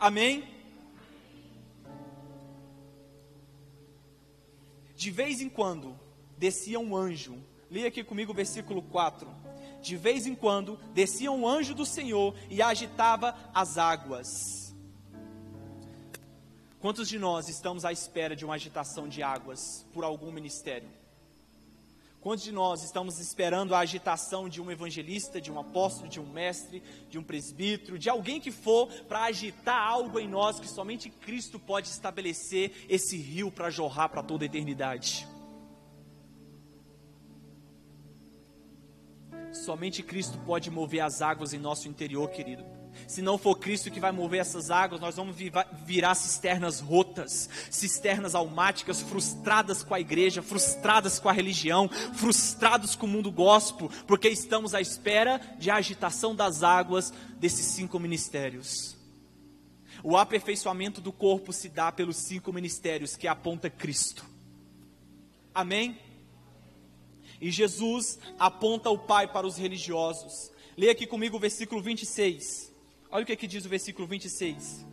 Amém? 0.00 0.44
De 4.96 5.10
vez 5.10 5.40
em 5.40 5.48
quando 5.48 5.98
descia 6.38 6.80
um 6.80 6.96
anjo, 6.96 7.36
leia 7.70 7.88
aqui 7.88 8.02
comigo 8.02 8.32
o 8.32 8.34
versículo 8.34 8.82
4 8.82 9.41
de 9.82 9.96
vez 9.96 10.26
em 10.26 10.34
quando 10.34 10.78
descia 10.94 11.30
um 11.30 11.46
anjo 11.46 11.74
do 11.74 11.84
Senhor 11.84 12.34
e 12.48 12.62
agitava 12.62 13.36
as 13.52 13.76
águas. 13.76 14.74
Quantos 16.80 17.08
de 17.08 17.18
nós 17.18 17.48
estamos 17.48 17.84
à 17.84 17.92
espera 17.92 18.34
de 18.34 18.44
uma 18.44 18.54
agitação 18.54 19.08
de 19.08 19.22
águas 19.22 19.86
por 19.92 20.02
algum 20.02 20.32
ministério? 20.32 20.88
Quantos 22.20 22.44
de 22.44 22.52
nós 22.52 22.84
estamos 22.84 23.18
esperando 23.18 23.74
a 23.74 23.80
agitação 23.80 24.48
de 24.48 24.60
um 24.60 24.70
evangelista, 24.70 25.40
de 25.40 25.50
um 25.50 25.58
apóstolo, 25.58 26.08
de 26.08 26.20
um 26.20 26.26
mestre, 26.26 26.80
de 27.10 27.18
um 27.18 27.22
presbítero, 27.22 27.98
de 27.98 28.08
alguém 28.08 28.40
que 28.40 28.52
for 28.52 28.86
para 29.08 29.24
agitar 29.24 29.76
algo 29.76 30.20
em 30.20 30.28
nós 30.28 30.60
que 30.60 30.68
somente 30.68 31.10
Cristo 31.10 31.58
pode 31.58 31.88
estabelecer 31.88 32.86
esse 32.88 33.16
rio 33.16 33.50
para 33.50 33.70
jorrar 33.70 34.08
para 34.08 34.22
toda 34.22 34.44
a 34.44 34.46
eternidade? 34.46 35.26
Somente 39.52 40.02
Cristo 40.02 40.38
pode 40.46 40.70
mover 40.70 41.00
as 41.00 41.20
águas 41.20 41.52
em 41.52 41.58
nosso 41.58 41.88
interior, 41.88 42.28
querido. 42.30 42.64
Se 43.06 43.22
não 43.22 43.38
for 43.38 43.56
Cristo 43.58 43.90
que 43.90 44.00
vai 44.00 44.12
mover 44.12 44.40
essas 44.40 44.70
águas, 44.70 45.00
nós 45.00 45.16
vamos 45.16 45.36
virar 45.84 46.14
cisternas 46.14 46.80
rotas, 46.80 47.48
cisternas 47.70 48.34
almáticas, 48.34 49.00
frustradas 49.00 49.82
com 49.82 49.94
a 49.94 50.00
igreja, 50.00 50.42
frustradas 50.42 51.18
com 51.18 51.28
a 51.28 51.32
religião, 51.32 51.88
frustrados 52.14 52.94
com 52.94 53.06
o 53.06 53.08
mundo 53.08 53.30
gospel, 53.30 53.90
porque 54.06 54.28
estamos 54.28 54.74
à 54.74 54.80
espera 54.80 55.40
de 55.58 55.70
agitação 55.70 56.34
das 56.34 56.62
águas 56.62 57.12
desses 57.38 57.66
cinco 57.66 57.98
ministérios. 57.98 58.96
O 60.02 60.16
aperfeiçoamento 60.16 61.00
do 61.00 61.12
corpo 61.12 61.52
se 61.52 61.68
dá 61.68 61.92
pelos 61.92 62.16
cinco 62.16 62.52
ministérios 62.52 63.16
que 63.16 63.28
aponta 63.28 63.70
Cristo. 63.70 64.24
Amém? 65.54 65.98
E 67.42 67.50
Jesus 67.50 68.20
aponta 68.38 68.88
o 68.88 68.96
Pai 68.96 69.26
para 69.26 69.44
os 69.44 69.56
religiosos. 69.56 70.52
Leia 70.76 70.92
aqui 70.92 71.08
comigo 71.08 71.36
o 71.36 71.40
versículo 71.40 71.82
26. 71.82 72.72
Olha 73.10 73.24
o 73.24 73.26
que, 73.26 73.32
é 73.32 73.36
que 73.36 73.48
diz 73.48 73.66
o 73.66 73.68
versículo 73.68 74.06
26 74.06 74.86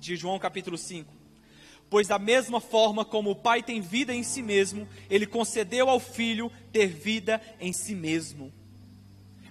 de 0.00 0.16
João 0.16 0.40
capítulo 0.40 0.76
5. 0.76 1.14
Pois 1.88 2.08
da 2.08 2.18
mesma 2.18 2.60
forma 2.60 3.04
como 3.04 3.30
o 3.30 3.36
Pai 3.36 3.62
tem 3.62 3.80
vida 3.80 4.12
em 4.12 4.24
si 4.24 4.42
mesmo, 4.42 4.88
ele 5.08 5.24
concedeu 5.24 5.88
ao 5.88 6.00
Filho 6.00 6.50
ter 6.72 6.88
vida 6.88 7.40
em 7.60 7.72
si 7.72 7.94
mesmo. 7.94 8.52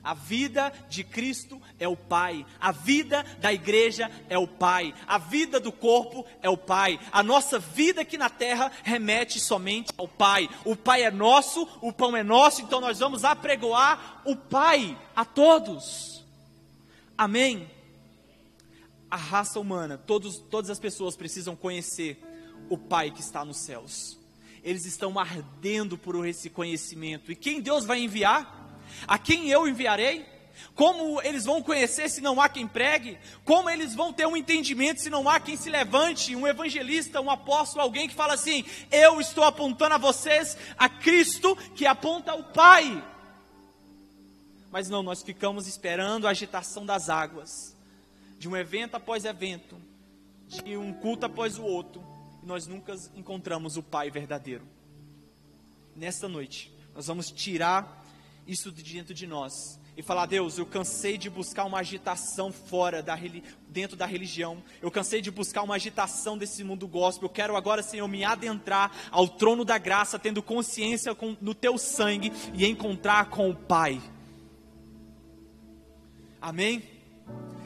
A 0.04 0.14
vida 0.14 0.74
de 0.90 1.02
Cristo 1.02 1.62
é 1.80 1.88
o 1.88 1.96
Pai, 1.96 2.46
a 2.60 2.74
vida 2.74 3.24
da 3.40 3.54
igreja 3.54 4.12
é 4.28 4.38
o 4.38 4.46
Pai, 4.46 4.94
a 5.08 5.18
vida 5.18 5.62
do 5.62 5.72
corpo 5.72 6.26
é 6.42 6.50
o 6.50 6.58
Pai, 6.58 7.00
a 7.10 7.24
nossa 7.24 7.58
vida 7.58 8.02
aqui 8.02 8.18
na 8.18 8.30
terra 8.30 8.70
remete 8.84 9.40
somente 9.40 9.94
ao 9.98 10.08
Pai. 10.08 10.50
O 10.66 10.76
Pai 10.76 11.04
é 11.04 11.12
nosso, 11.12 11.66
o 11.82 11.94
pão 11.94 12.18
é 12.18 12.24
nosso, 12.24 12.62
então 12.62 12.82
nós 12.82 13.00
vamos 13.00 13.24
apregoar 13.24 14.22
o 14.26 14.36
Pai 14.36 14.98
a 15.16 15.24
todos. 15.24 16.26
Amém? 17.18 17.70
A 19.10 19.16
raça 19.16 19.58
humana, 19.58 19.98
todos, 19.98 20.38
todas 20.50 20.70
as 20.70 20.80
pessoas 20.80 21.16
precisam 21.16 21.56
conhecer 21.56 22.22
o 22.70 22.78
Pai 22.78 23.10
que 23.10 23.22
está 23.22 23.46
nos 23.46 23.58
céus. 23.58 24.20
Eles 24.62 24.86
estão 24.86 25.18
ardendo 25.18 25.98
por 25.98 26.28
esse 26.28 26.50
conhecimento. 26.50 27.32
E 27.32 27.36
quem 27.36 27.62
Deus 27.62 27.86
vai 27.86 28.00
enviar? 28.00 28.63
A 29.08 29.18
quem 29.18 29.50
eu 29.50 29.68
enviarei? 29.68 30.26
Como 30.76 31.22
eles 31.22 31.46
vão 31.46 31.62
conhecer 31.62 32.10
se 32.10 32.22
não 32.22 32.42
há 32.42 32.50
quem 32.50 32.68
pregue? 32.68 33.18
Como 33.46 33.70
eles 33.70 33.94
vão 33.94 34.12
ter 34.12 34.26
um 34.26 34.36
entendimento 34.36 35.02
se 35.02 35.10
não 35.10 35.30
há 35.30 35.40
quem 35.40 35.56
se 35.56 35.70
levante? 35.70 36.36
Um 36.36 36.48
evangelista, 36.48 37.22
um 37.22 37.30
apóstolo, 37.30 37.82
alguém 37.82 38.08
que 38.08 38.16
fala 38.16 38.34
assim: 38.34 38.66
Eu 38.92 39.22
estou 39.22 39.44
apontando 39.44 39.96
a 39.96 40.00
vocês 40.00 40.58
a 40.78 40.90
Cristo 40.90 41.56
que 41.76 41.86
aponta 41.86 42.32
ao 42.32 42.44
Pai. 42.44 43.04
Mas 44.72 44.90
não, 44.90 45.04
nós 45.04 45.22
ficamos 45.22 45.68
esperando 45.68 46.28
a 46.28 46.32
agitação 46.32 46.84
das 46.84 47.08
águas, 47.08 47.78
de 48.40 48.50
um 48.50 48.58
evento 48.58 48.96
após 48.96 49.24
evento, 49.24 49.80
de 50.48 50.76
um 50.76 50.92
culto 50.92 51.28
após 51.28 51.60
o 51.60 51.64
outro, 51.64 52.04
e 52.42 52.46
nós 52.48 52.66
nunca 52.66 52.96
encontramos 53.16 53.78
o 53.78 53.84
Pai 53.84 54.10
verdadeiro. 54.10 54.68
Nesta 55.96 56.28
noite, 56.28 56.76
nós 56.96 57.06
vamos 57.06 57.30
tirar 57.30 58.03
isso 58.48 58.72
de 58.72 58.84
dentro 58.84 59.14
de 59.14 59.26
nós 59.28 59.80
e 59.96 60.02
falar: 60.02 60.26
Deus, 60.26 60.58
eu 60.58 60.66
cansei 60.66 61.18
de 61.18 61.30
buscar 61.30 61.66
uma 61.66 61.80
agitação 61.80 62.52
fora 62.52 63.02
da 63.02 63.18
dentro 63.70 63.96
da 63.96 64.06
religião. 64.06 64.62
Eu 64.82 64.92
cansei 64.92 65.22
de 65.22 65.32
buscar 65.32 65.64
uma 65.64 65.76
agitação 65.76 66.38
desse 66.38 66.64
mundo 66.64 66.88
gospel. 66.88 67.28
Eu 67.28 67.34
quero 67.34 67.56
agora, 67.56 67.82
Senhor, 67.82 68.08
me 68.08 68.24
adentrar 68.24 68.92
ao 69.12 69.28
trono 69.28 69.64
da 69.64 69.78
graça, 69.78 70.20
tendo 70.20 70.42
consciência 70.42 71.16
com, 71.16 71.38
no 71.40 71.54
Teu 71.54 71.78
sangue 71.78 72.32
e 72.54 72.66
encontrar 72.66 73.30
com 73.30 73.50
o 73.50 73.56
Pai. 73.56 74.02
Amém? 76.42 76.84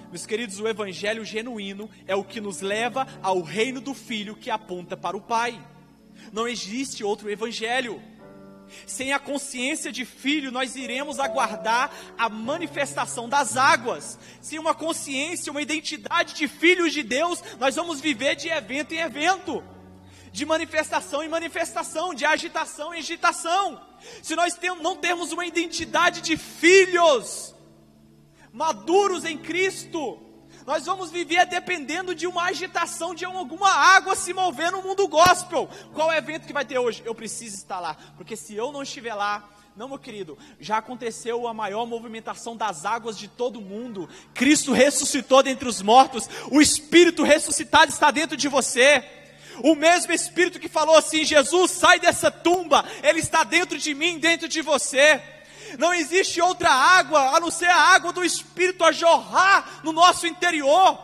Meus 0.10 0.26
queridos, 0.26 0.60
o 0.60 0.68
evangelho 0.68 1.26
genuíno 1.26 1.90
é 2.06 2.16
o 2.16 2.24
que 2.24 2.40
nos 2.40 2.62
leva 2.62 3.06
ao 3.22 3.42
reino 3.42 3.82
do 3.82 3.94
Filho 3.94 4.36
que 4.36 4.50
aponta 4.50 4.96
para 4.96 5.18
o 5.18 5.22
Pai. 5.22 5.60
Não 6.32 6.48
existe 6.48 7.04
outro 7.04 7.30
evangelho. 7.30 8.02
Sem 8.86 9.14
a 9.14 9.20
consciência 9.20 9.92
de 9.92 10.06
filho, 10.06 10.52
nós 10.52 10.76
iremos 10.76 11.20
aguardar 11.20 11.92
a 12.18 12.30
manifestação 12.30 13.28
das 13.28 13.58
águas. 13.58 14.18
Sem 14.42 14.60
uma 14.60 14.74
consciência, 14.74 15.52
uma 15.52 15.62
identidade 15.62 16.34
de 16.34 16.48
filhos 16.48 16.94
de 16.94 17.04
Deus, 17.04 17.44
nós 17.60 17.76
vamos 17.76 18.02
viver 18.02 18.36
de 18.36 18.50
evento 18.50 18.94
em 18.94 19.00
evento, 19.00 19.64
de 20.32 20.46
manifestação 20.46 21.24
em 21.24 21.30
manifestação, 21.30 22.14
de 22.14 22.26
agitação 22.26 22.94
em 22.94 23.00
agitação. 23.00 23.82
Se 24.22 24.36
nós 24.36 24.58
não 24.82 24.96
temos 24.96 25.32
uma 25.32 25.46
identidade 25.46 26.22
de 26.22 26.38
filhos, 26.38 27.56
maduros 28.52 29.26
em 29.26 29.38
Cristo, 29.38 30.27
nós 30.68 30.86
vamos 30.86 31.10
viver 31.10 31.46
dependendo 31.46 32.14
de 32.14 32.28
uma 32.28 32.44
agitação, 32.44 33.16
de 33.16 33.24
alguma 33.24 33.72
água 33.72 34.18
se 34.18 34.34
mover 34.34 34.70
no 34.70 34.82
mundo 34.82 35.08
gospel. 35.08 35.70
Qual 35.94 36.12
é 36.12 36.16
o 36.16 36.18
evento 36.18 36.46
que 36.46 36.52
vai 36.52 36.66
ter 36.66 36.78
hoje? 36.78 37.02
Eu 37.06 37.16
preciso 37.16 37.56
estar 37.56 37.80
lá, 37.80 37.96
porque 38.18 38.36
se 38.36 38.54
eu 38.54 38.70
não 38.70 38.84
estiver 38.84 39.14
lá, 39.14 39.50
não, 39.78 39.88
meu 39.88 39.98
querido, 39.98 40.38
já 40.60 40.80
aconteceu 40.80 41.48
a 41.48 41.54
maior 41.54 41.86
movimentação 41.86 42.58
das 42.58 42.84
águas 42.84 43.18
de 43.18 43.30
todo 43.30 43.62
mundo. 43.62 44.10
Cristo 44.34 44.74
ressuscitou 44.74 45.42
dentre 45.42 45.70
os 45.70 45.82
mortos, 45.82 46.30
o 46.52 46.60
Espírito 46.60 47.24
ressuscitado 47.24 47.90
está 47.90 48.12
dentro 48.12 48.36
de 48.36 48.50
você. 48.50 49.02
O 49.64 49.74
mesmo 49.74 50.12
Espírito 50.12 50.60
que 50.60 50.68
falou 50.68 50.98
assim: 50.98 51.24
Jesus, 51.24 51.72
sai 51.72 51.98
dessa 51.98 52.30
tumba, 52.30 52.84
ele 53.02 53.20
está 53.20 53.46
dentro 53.46 53.78
de 53.78 53.94
mim, 53.94 54.20
dentro 54.20 54.50
de 54.50 54.62
você. 54.62 55.22
Não 55.78 55.94
existe 55.94 56.42
outra 56.42 56.72
água 56.72 57.36
a 57.36 57.40
não 57.40 57.52
ser 57.52 57.70
a 57.70 57.78
água 57.78 58.12
do 58.12 58.24
Espírito 58.24 58.84
a 58.84 58.92
jorrar 58.92 59.82
no 59.84 59.92
nosso 59.92 60.26
interior. 60.26 61.00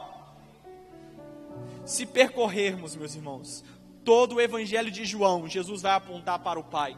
Se 1.85 2.05
percorrermos, 2.05 2.95
meus 2.95 3.13
irmãos, 3.13 3.63
todo 4.03 4.35
o 4.35 4.41
Evangelho 4.41 4.89
de 4.89 5.05
João, 5.05 5.47
Jesus 5.47 5.81
vai 5.81 5.93
apontar 5.93 6.39
para 6.39 6.59
o 6.59 6.63
Pai. 6.63 6.97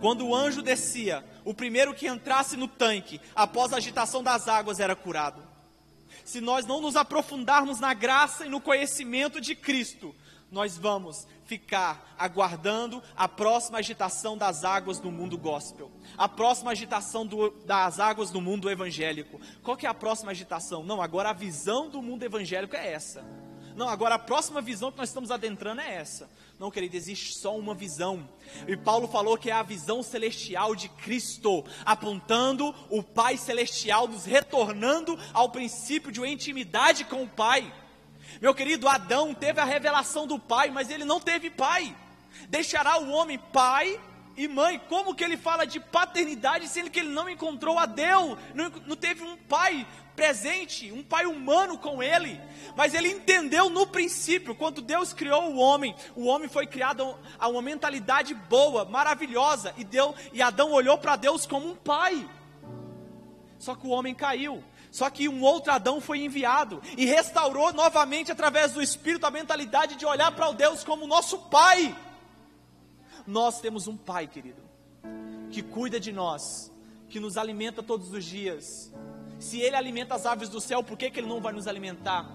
Quando 0.00 0.26
o 0.26 0.34
anjo 0.34 0.62
descia, 0.62 1.24
o 1.44 1.54
primeiro 1.54 1.94
que 1.94 2.06
entrasse 2.06 2.56
no 2.56 2.68
tanque, 2.68 3.20
após 3.34 3.72
a 3.72 3.76
agitação 3.76 4.22
das 4.22 4.46
águas, 4.46 4.78
era 4.78 4.94
curado. 4.94 5.42
Se 6.24 6.40
nós 6.40 6.66
não 6.66 6.80
nos 6.80 6.96
aprofundarmos 6.96 7.80
na 7.80 7.94
graça 7.94 8.46
e 8.46 8.48
no 8.48 8.60
conhecimento 8.60 9.40
de 9.40 9.54
Cristo, 9.54 10.14
nós 10.50 10.76
vamos 10.76 11.26
ficar 11.44 12.14
aguardando 12.18 13.02
a 13.16 13.28
próxima 13.28 13.78
agitação 13.78 14.36
das 14.36 14.64
águas 14.64 15.00
no 15.00 15.10
mundo 15.10 15.38
gospel, 15.38 15.90
a 16.16 16.28
próxima 16.28 16.72
agitação 16.72 17.26
do, 17.26 17.50
das 17.64 18.00
águas 18.00 18.30
no 18.30 18.40
mundo 18.40 18.70
evangélico. 18.70 19.40
Qual 19.62 19.76
que 19.76 19.86
é 19.86 19.88
a 19.88 19.94
próxima 19.94 20.30
agitação? 20.30 20.82
Não, 20.82 21.00
agora 21.00 21.30
a 21.30 21.34
visão 21.34 21.88
do 21.88 22.02
mundo 22.02 22.24
evangélico 22.24 22.76
é 22.76 22.92
essa. 22.92 23.24
Não, 23.76 23.88
agora 23.88 24.16
a 24.16 24.18
próxima 24.18 24.60
visão 24.60 24.90
que 24.90 24.98
nós 24.98 25.08
estamos 25.08 25.30
adentrando 25.30 25.80
é 25.80 25.94
essa. 25.94 26.28
Não, 26.58 26.70
querido, 26.70 26.96
existe 26.96 27.32
só 27.38 27.56
uma 27.56 27.74
visão. 27.74 28.28
E 28.68 28.76
Paulo 28.76 29.08
falou 29.08 29.38
que 29.38 29.48
é 29.48 29.54
a 29.54 29.62
visão 29.62 30.02
celestial 30.02 30.74
de 30.74 30.90
Cristo, 30.90 31.64
apontando 31.86 32.74
o 32.90 33.02
Pai 33.02 33.38
celestial, 33.38 34.06
nos 34.06 34.26
retornando 34.26 35.18
ao 35.32 35.48
princípio 35.48 36.12
de 36.12 36.20
uma 36.20 36.28
intimidade 36.28 37.04
com 37.04 37.22
o 37.22 37.28
Pai. 37.28 37.72
Meu 38.40 38.54
querido, 38.54 38.88
Adão 38.88 39.34
teve 39.34 39.60
a 39.60 39.64
revelação 39.64 40.26
do 40.26 40.38
pai, 40.38 40.70
mas 40.70 40.90
ele 40.90 41.04
não 41.04 41.20
teve 41.20 41.50
pai. 41.50 41.94
Deixará 42.48 42.98
o 42.98 43.10
homem 43.10 43.38
pai 43.52 43.98
e 44.36 44.48
mãe. 44.48 44.80
Como 44.88 45.14
que 45.14 45.24
ele 45.24 45.36
fala 45.36 45.66
de 45.66 45.80
paternidade 45.80 46.68
sendo 46.68 46.90
que 46.90 47.00
ele 47.00 47.10
não 47.10 47.28
encontrou 47.28 47.78
a 47.78 47.86
Deus, 47.86 48.38
não, 48.54 48.70
não 48.86 48.96
teve 48.96 49.22
um 49.22 49.36
pai 49.36 49.86
presente, 50.14 50.92
um 50.92 51.02
pai 51.02 51.26
humano 51.26 51.78
com 51.78 52.02
ele. 52.02 52.40
Mas 52.76 52.94
ele 52.94 53.08
entendeu 53.08 53.70
no 53.70 53.86
princípio, 53.86 54.54
quando 54.54 54.82
Deus 54.82 55.12
criou 55.12 55.50
o 55.50 55.56
homem, 55.56 55.94
o 56.14 56.26
homem 56.26 56.48
foi 56.48 56.66
criado 56.66 57.16
a 57.38 57.48
uma 57.48 57.62
mentalidade 57.62 58.34
boa, 58.34 58.84
maravilhosa, 58.84 59.74
e 59.76 59.84
deu 59.84 60.14
e 60.32 60.42
Adão 60.42 60.72
olhou 60.72 60.98
para 60.98 61.16
Deus 61.16 61.46
como 61.46 61.70
um 61.70 61.74
pai. 61.76 62.28
Só 63.58 63.74
que 63.74 63.86
o 63.86 63.90
homem 63.90 64.14
caiu. 64.14 64.64
Só 64.90 65.08
que 65.08 65.28
um 65.28 65.42
outro 65.42 65.72
Adão 65.72 66.00
foi 66.00 66.24
enviado 66.24 66.82
e 66.96 67.04
restaurou 67.04 67.72
novamente, 67.72 68.32
através 68.32 68.72
do 68.72 68.82
Espírito, 68.82 69.24
a 69.24 69.30
mentalidade 69.30 69.94
de 69.94 70.04
olhar 70.04 70.32
para 70.32 70.48
o 70.48 70.54
Deus 70.54 70.82
como 70.82 71.06
nosso 71.06 71.38
Pai. 71.38 71.96
Nós 73.26 73.60
temos 73.60 73.86
um 73.86 73.96
Pai, 73.96 74.26
querido, 74.26 74.62
que 75.50 75.62
cuida 75.62 76.00
de 76.00 76.10
nós, 76.10 76.72
que 77.08 77.20
nos 77.20 77.36
alimenta 77.36 77.82
todos 77.82 78.12
os 78.12 78.24
dias. 78.24 78.92
Se 79.38 79.60
Ele 79.60 79.76
alimenta 79.76 80.16
as 80.16 80.26
aves 80.26 80.48
do 80.48 80.60
céu, 80.60 80.82
por 80.82 80.98
que, 80.98 81.10
que 81.10 81.20
Ele 81.20 81.28
não 81.28 81.40
vai 81.40 81.52
nos 81.52 81.68
alimentar? 81.68 82.28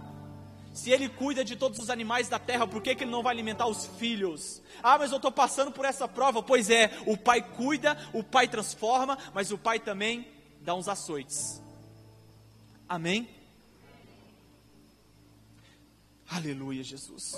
Se 0.73 0.91
Ele 0.91 1.09
cuida 1.09 1.43
de 1.43 1.55
todos 1.57 1.79
os 1.79 1.89
animais 1.89 2.29
da 2.29 2.39
terra, 2.39 2.65
por 2.65 2.81
que, 2.81 2.95
que 2.95 3.03
Ele 3.03 3.11
não 3.11 3.21
vai 3.21 3.33
alimentar 3.33 3.67
os 3.67 3.85
filhos? 3.97 4.61
Ah, 4.81 4.97
mas 4.97 5.11
eu 5.11 5.17
estou 5.17 5.31
passando 5.31 5.71
por 5.71 5.83
essa 5.83 6.07
prova. 6.07 6.41
Pois 6.41 6.69
é, 6.69 6.91
o 7.05 7.17
Pai 7.17 7.41
cuida, 7.41 7.97
o 8.13 8.23
Pai 8.23 8.47
transforma, 8.47 9.17
mas 9.33 9.51
o 9.51 9.57
Pai 9.57 9.79
também 9.79 10.27
dá 10.61 10.73
uns 10.73 10.87
açoites 10.87 11.64
Amém? 12.87 13.27
Aleluia, 16.29 16.83
Jesus. 16.83 17.35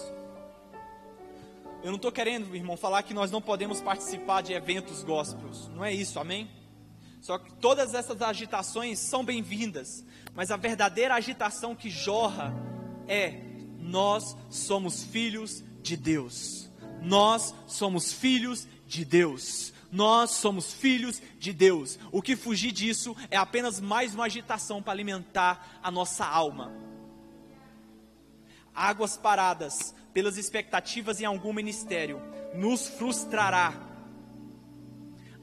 Eu 1.83 1.89
não 1.89 1.95
estou 1.95 2.11
querendo, 2.11 2.55
irmão, 2.55 2.75
falar 2.75 3.03
que 3.03 3.13
nós 3.13 3.31
não 3.31 3.41
podemos 3.41 3.79
participar 3.79 4.41
de 4.41 4.51
eventos 4.51 5.03
gospels. 5.03 5.69
Não 5.69 5.85
é 5.85 5.93
isso, 5.93 6.19
amém? 6.19 6.49
Só 7.21 7.37
que 7.37 7.53
todas 7.55 7.93
essas 7.93 8.21
agitações 8.21 8.99
são 8.99 9.23
bem-vindas, 9.23 10.03
mas 10.33 10.51
a 10.51 10.57
verdadeira 10.57 11.15
agitação 11.15 11.75
que 11.75 11.89
jorra 11.89 12.53
é: 13.07 13.41
nós 13.79 14.35
somos 14.49 15.03
filhos 15.03 15.63
de 15.81 15.95
Deus. 15.95 16.69
Nós 17.01 17.53
somos 17.67 18.11
filhos 18.11 18.67
de 18.85 19.05
Deus. 19.05 19.71
Nós 19.91 20.31
somos 20.31 20.73
filhos 20.73 21.21
de 21.39 21.53
Deus. 21.53 21.97
O 22.11 22.21
que 22.21 22.35
fugir 22.35 22.71
disso 22.71 23.15
é 23.31 23.37
apenas 23.37 23.79
mais 23.79 24.13
uma 24.13 24.25
agitação 24.25 24.81
para 24.81 24.93
alimentar 24.93 25.79
a 25.81 25.89
nossa 25.89 26.25
alma. 26.25 26.73
Águas 28.73 29.17
paradas 29.17 29.95
pelas 30.13 30.37
expectativas 30.37 31.21
em 31.21 31.25
algum 31.25 31.53
ministério 31.53 32.21
nos 32.53 32.87
frustrará. 32.87 33.73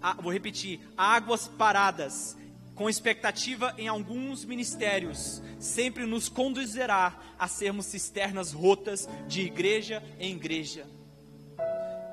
Ah, 0.00 0.16
vou 0.20 0.32
repetir: 0.32 0.80
águas 0.96 1.48
paradas 1.48 2.36
com 2.74 2.90
expectativa 2.90 3.74
em 3.78 3.88
alguns 3.88 4.44
ministérios 4.44 5.40
sempre 5.60 6.04
nos 6.04 6.28
conduzirá 6.28 7.18
a 7.38 7.46
sermos 7.46 7.86
cisternas 7.86 8.52
rotas 8.52 9.08
de 9.28 9.42
igreja 9.42 10.02
em 10.18 10.34
igreja 10.34 10.86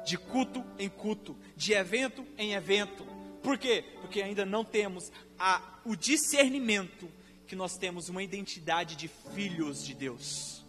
de 0.05 0.17
culto 0.17 0.63
em 0.77 0.89
culto, 0.89 1.35
de 1.55 1.73
evento 1.73 2.25
em 2.37 2.53
evento. 2.53 3.05
Por 3.41 3.57
quê? 3.57 3.83
Porque 4.01 4.21
ainda 4.21 4.45
não 4.45 4.63
temos 4.63 5.11
a, 5.37 5.79
o 5.83 5.95
discernimento 5.95 7.09
que 7.47 7.55
nós 7.55 7.77
temos 7.77 8.07
uma 8.07 8.23
identidade 8.23 8.95
de 8.95 9.07
filhos 9.07 9.83
de 9.85 9.93
Deus. 9.93 10.63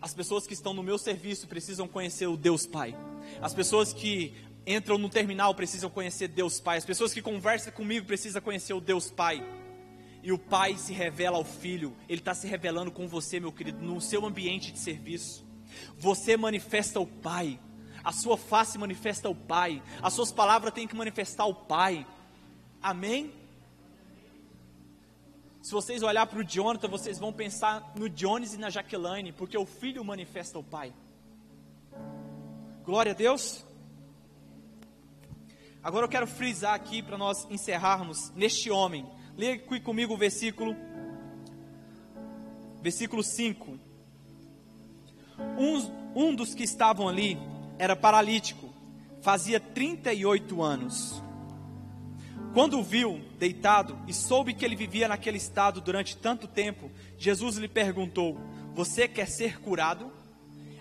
As 0.00 0.12
pessoas 0.12 0.46
que 0.46 0.54
estão 0.54 0.74
no 0.74 0.82
meu 0.82 0.98
serviço 0.98 1.46
precisam 1.46 1.86
conhecer 1.86 2.26
o 2.26 2.36
Deus 2.36 2.66
Pai. 2.66 2.96
As 3.40 3.54
pessoas 3.54 3.92
que 3.92 4.34
entram 4.66 4.98
no 4.98 5.08
terminal 5.08 5.54
precisam 5.54 5.88
conhecer 5.88 6.28
Deus 6.28 6.60
Pai. 6.60 6.78
As 6.78 6.84
pessoas 6.84 7.14
que 7.14 7.22
conversam 7.22 7.72
comigo 7.72 8.06
precisam 8.06 8.42
conhecer 8.42 8.74
o 8.74 8.80
Deus 8.80 9.10
Pai. 9.10 9.46
E 10.22 10.32
o 10.32 10.38
Pai 10.38 10.76
se 10.76 10.92
revela 10.92 11.36
ao 11.36 11.44
Filho. 11.44 11.96
Ele 12.08 12.20
está 12.20 12.34
se 12.34 12.48
revelando 12.48 12.90
com 12.90 13.06
você, 13.06 13.38
meu 13.38 13.52
querido, 13.52 13.80
no 13.80 14.00
seu 14.00 14.26
ambiente 14.26 14.72
de 14.72 14.78
serviço. 14.80 15.45
Você 15.98 16.36
manifesta 16.36 17.00
o 17.00 17.06
Pai. 17.06 17.58
A 18.04 18.12
sua 18.12 18.36
face 18.36 18.78
manifesta 18.78 19.28
o 19.28 19.34
Pai. 19.34 19.82
As 20.02 20.12
suas 20.12 20.30
palavras 20.30 20.72
têm 20.72 20.86
que 20.86 20.94
manifestar 20.94 21.46
o 21.46 21.54
Pai. 21.54 22.06
Amém? 22.82 23.32
Se 25.66 25.72
vocês 25.72 26.00
olhar 26.04 26.24
para 26.28 26.38
o 26.38 26.44
Jonathan, 26.44 26.86
vocês 26.86 27.18
vão 27.18 27.32
pensar 27.32 27.92
no 27.96 28.08
Jones 28.08 28.54
e 28.54 28.56
na 28.56 28.70
Jaqueline, 28.70 29.32
porque 29.32 29.58
o 29.58 29.66
filho 29.66 30.04
manifesta 30.04 30.56
o 30.56 30.62
pai. 30.62 30.94
Glória 32.84 33.10
a 33.10 33.14
Deus. 33.16 33.64
Agora 35.82 36.04
eu 36.04 36.08
quero 36.08 36.24
frisar 36.24 36.72
aqui 36.72 37.02
para 37.02 37.18
nós 37.18 37.48
encerrarmos 37.50 38.30
neste 38.36 38.70
homem. 38.70 39.04
Leia 39.36 39.54
aqui 39.54 39.80
comigo 39.80 40.14
o 40.14 40.16
versículo 40.16 40.76
versículo 42.80 43.24
5. 43.24 43.76
Um, 45.58 46.28
um 46.28 46.34
dos 46.34 46.54
que 46.54 46.62
estavam 46.62 47.08
ali 47.08 47.38
era 47.78 47.94
paralítico, 47.94 48.72
fazia 49.20 49.60
38 49.60 50.62
anos. 50.62 51.22
Quando 52.54 52.78
o 52.78 52.82
viu 52.82 53.20
deitado 53.38 53.98
e 54.06 54.14
soube 54.14 54.54
que 54.54 54.64
ele 54.64 54.76
vivia 54.76 55.08
naquele 55.08 55.36
estado 55.36 55.80
durante 55.80 56.16
tanto 56.16 56.46
tempo, 56.46 56.90
Jesus 57.18 57.56
lhe 57.56 57.68
perguntou: 57.68 58.38
Você 58.74 59.06
quer 59.06 59.28
ser 59.28 59.60
curado? 59.60 60.10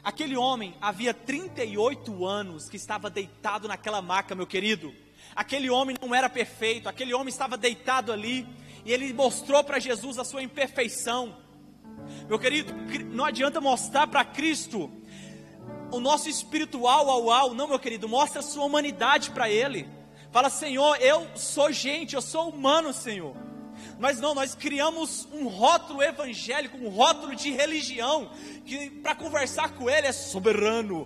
Aquele 0.03 0.37
homem 0.37 0.75
havia 0.79 1.13
38 1.13 2.25
anos 2.25 2.69
que 2.69 2.77
estava 2.77 3.09
deitado 3.09 3.67
naquela 3.67 4.01
maca, 4.01 4.35
meu 4.35 4.45
querido. 4.45 4.93
Aquele 5.35 5.69
homem 5.69 5.97
não 5.99 6.13
era 6.13 6.29
perfeito, 6.29 6.87
aquele 6.87 7.13
homem 7.13 7.29
estava 7.29 7.57
deitado 7.57 8.13
ali 8.13 8.47
e 8.85 8.93
ele 8.93 9.11
mostrou 9.11 9.63
para 9.63 9.79
Jesus 9.79 10.19
a 10.19 10.23
sua 10.23 10.43
imperfeição. 10.43 11.35
Meu 12.27 12.39
querido, 12.39 12.73
não 13.11 13.25
adianta 13.25 13.61
mostrar 13.61 14.07
para 14.07 14.23
Cristo 14.25 14.91
o 15.91 15.99
nosso 15.99 16.29
espiritual 16.29 17.09
ao 17.09 17.31
ao, 17.31 17.53
não, 17.53 17.67
meu 17.67 17.79
querido, 17.79 18.09
mostra 18.09 18.39
a 18.39 18.43
sua 18.43 18.65
humanidade 18.65 19.31
para 19.31 19.49
ele. 19.49 19.87
Fala, 20.31 20.49
Senhor, 20.49 20.97
eu 21.01 21.27
sou 21.35 21.71
gente, 21.71 22.15
eu 22.15 22.21
sou 22.21 22.49
humano, 22.49 22.91
Senhor. 22.91 23.44
Mas 23.99 24.19
não, 24.19 24.33
nós 24.33 24.55
criamos 24.55 25.27
um 25.31 25.47
rótulo 25.47 26.01
evangélico, 26.01 26.77
um 26.77 26.89
rótulo 26.89 27.35
de 27.35 27.51
religião, 27.51 28.29
que 28.65 28.89
para 28.89 29.15
conversar 29.15 29.69
com 29.69 29.89
ele 29.89 30.07
é 30.07 30.11
soberano. 30.11 31.05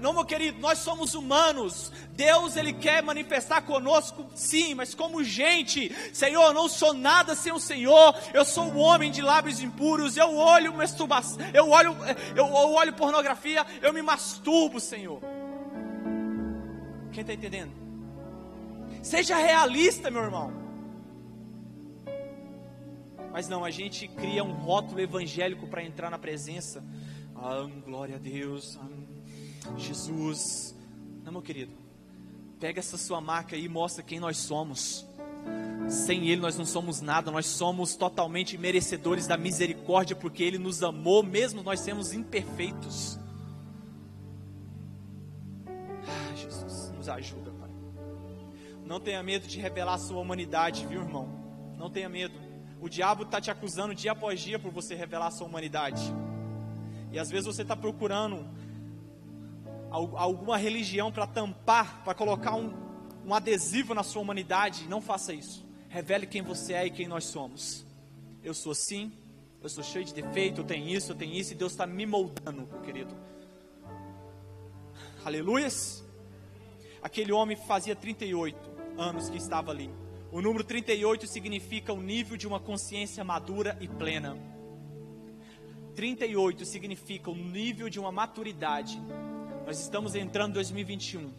Não, 0.00 0.12
meu 0.12 0.24
querido, 0.24 0.60
nós 0.60 0.78
somos 0.78 1.14
humanos. 1.14 1.92
Deus, 2.12 2.56
ele 2.56 2.72
quer 2.72 3.02
manifestar 3.02 3.62
conosco, 3.62 4.26
sim, 4.34 4.74
mas 4.74 4.94
como 4.94 5.22
gente. 5.22 5.94
Senhor, 6.12 6.46
eu 6.46 6.54
não 6.54 6.68
sou 6.68 6.94
nada 6.94 7.34
sem 7.34 7.52
o 7.52 7.60
Senhor. 7.60 8.14
Eu 8.32 8.44
sou 8.44 8.64
um 8.64 8.78
homem 8.78 9.10
de 9.10 9.20
lábios 9.20 9.60
impuros. 9.60 10.16
Eu 10.16 10.36
olho 10.36 10.72
masturbação, 10.74 11.38
eu 11.52 11.68
olho, 11.70 11.96
eu, 12.34 12.46
eu 12.46 12.72
olho 12.72 12.92
pornografia, 12.92 13.66
eu 13.82 13.92
me 13.92 14.02
masturbo, 14.02 14.80
Senhor. 14.80 15.20
Quem 17.12 17.22
está 17.22 17.32
entendendo? 17.32 17.72
Seja 19.02 19.36
realista, 19.36 20.10
meu 20.10 20.22
irmão. 20.22 20.65
Mas 23.36 23.50
não, 23.50 23.66
a 23.66 23.70
gente 23.70 24.08
cria 24.08 24.42
um 24.42 24.54
rótulo 24.54 24.98
evangélico 24.98 25.66
para 25.66 25.84
entrar 25.84 26.10
na 26.10 26.18
presença. 26.18 26.82
Ah, 27.34 27.68
glória 27.84 28.16
a 28.16 28.18
Deus. 28.18 28.78
Ah, 28.80 29.76
Jesus. 29.76 30.74
Não, 31.22 31.32
meu 31.32 31.42
querido. 31.42 31.70
Pega 32.58 32.78
essa 32.78 32.96
sua 32.96 33.20
marca 33.20 33.54
e 33.54 33.68
mostra 33.68 34.02
quem 34.02 34.18
nós 34.18 34.38
somos. 34.38 35.04
Sem 35.86 36.30
Ele 36.30 36.40
nós 36.40 36.56
não 36.56 36.64
somos 36.64 37.02
nada, 37.02 37.30
nós 37.30 37.44
somos 37.44 37.94
totalmente 37.94 38.56
merecedores 38.56 39.26
da 39.26 39.36
misericórdia, 39.36 40.16
porque 40.16 40.42
Ele 40.42 40.56
nos 40.56 40.82
amou, 40.82 41.22
mesmo 41.22 41.62
nós 41.62 41.80
sermos 41.80 42.14
imperfeitos. 42.14 43.18
Ah, 45.68 46.34
Jesus, 46.34 46.90
nos 46.92 47.06
ajuda. 47.06 47.52
Não 48.82 48.98
tenha 48.98 49.22
medo 49.22 49.46
de 49.46 49.60
revelar 49.60 49.96
a 49.96 49.98
sua 49.98 50.22
humanidade, 50.22 50.86
viu, 50.86 51.02
irmão? 51.02 51.28
Não 51.76 51.90
tenha 51.90 52.08
medo. 52.08 52.45
O 52.80 52.88
diabo 52.88 53.22
está 53.22 53.40
te 53.40 53.50
acusando 53.50 53.94
dia 53.94 54.12
após 54.12 54.40
dia 54.40 54.58
por 54.58 54.70
você 54.70 54.94
revelar 54.94 55.28
a 55.28 55.30
sua 55.30 55.46
humanidade. 55.46 56.02
E 57.10 57.18
às 57.18 57.30
vezes 57.30 57.46
você 57.46 57.62
está 57.62 57.74
procurando 57.74 58.46
alguma 59.90 60.56
religião 60.56 61.10
para 61.10 61.26
tampar, 61.26 62.04
para 62.04 62.14
colocar 62.14 62.54
um, 62.54 62.72
um 63.24 63.34
adesivo 63.34 63.94
na 63.94 64.02
sua 64.02 64.20
humanidade. 64.20 64.86
Não 64.88 65.00
faça 65.00 65.32
isso. 65.32 65.64
Revele 65.88 66.26
quem 66.26 66.42
você 66.42 66.74
é 66.74 66.86
e 66.86 66.90
quem 66.90 67.08
nós 67.08 67.24
somos. 67.24 67.86
Eu 68.42 68.52
sou 68.52 68.72
assim, 68.72 69.12
eu 69.62 69.68
sou 69.68 69.82
cheio 69.82 70.04
de 70.04 70.12
defeito, 70.12 70.60
eu 70.60 70.64
tenho 70.64 70.88
isso, 70.88 71.12
eu 71.12 71.16
tenho 71.16 71.32
isso, 71.34 71.52
e 71.52 71.56
Deus 71.56 71.72
está 71.72 71.86
me 71.86 72.04
moldando, 72.06 72.66
querido. 72.84 73.16
Aleluias. 75.24 76.04
Aquele 77.02 77.32
homem 77.32 77.56
fazia 77.56 77.96
38 77.96 78.56
anos 78.98 79.30
que 79.30 79.36
estava 79.36 79.70
ali. 79.70 79.90
O 80.32 80.42
número 80.42 80.64
38 80.64 81.26
significa 81.26 81.92
o 81.92 82.02
nível 82.02 82.36
de 82.36 82.46
uma 82.46 82.58
consciência 82.58 83.22
madura 83.22 83.76
e 83.80 83.86
plena. 83.86 84.36
38 85.94 86.64
significa 86.64 87.30
o 87.30 87.34
nível 87.34 87.88
de 87.88 87.98
uma 87.98 88.10
maturidade. 88.10 89.00
Nós 89.64 89.80
estamos 89.80 90.14
entrando 90.14 90.50
em 90.50 90.54
2021. 90.54 91.32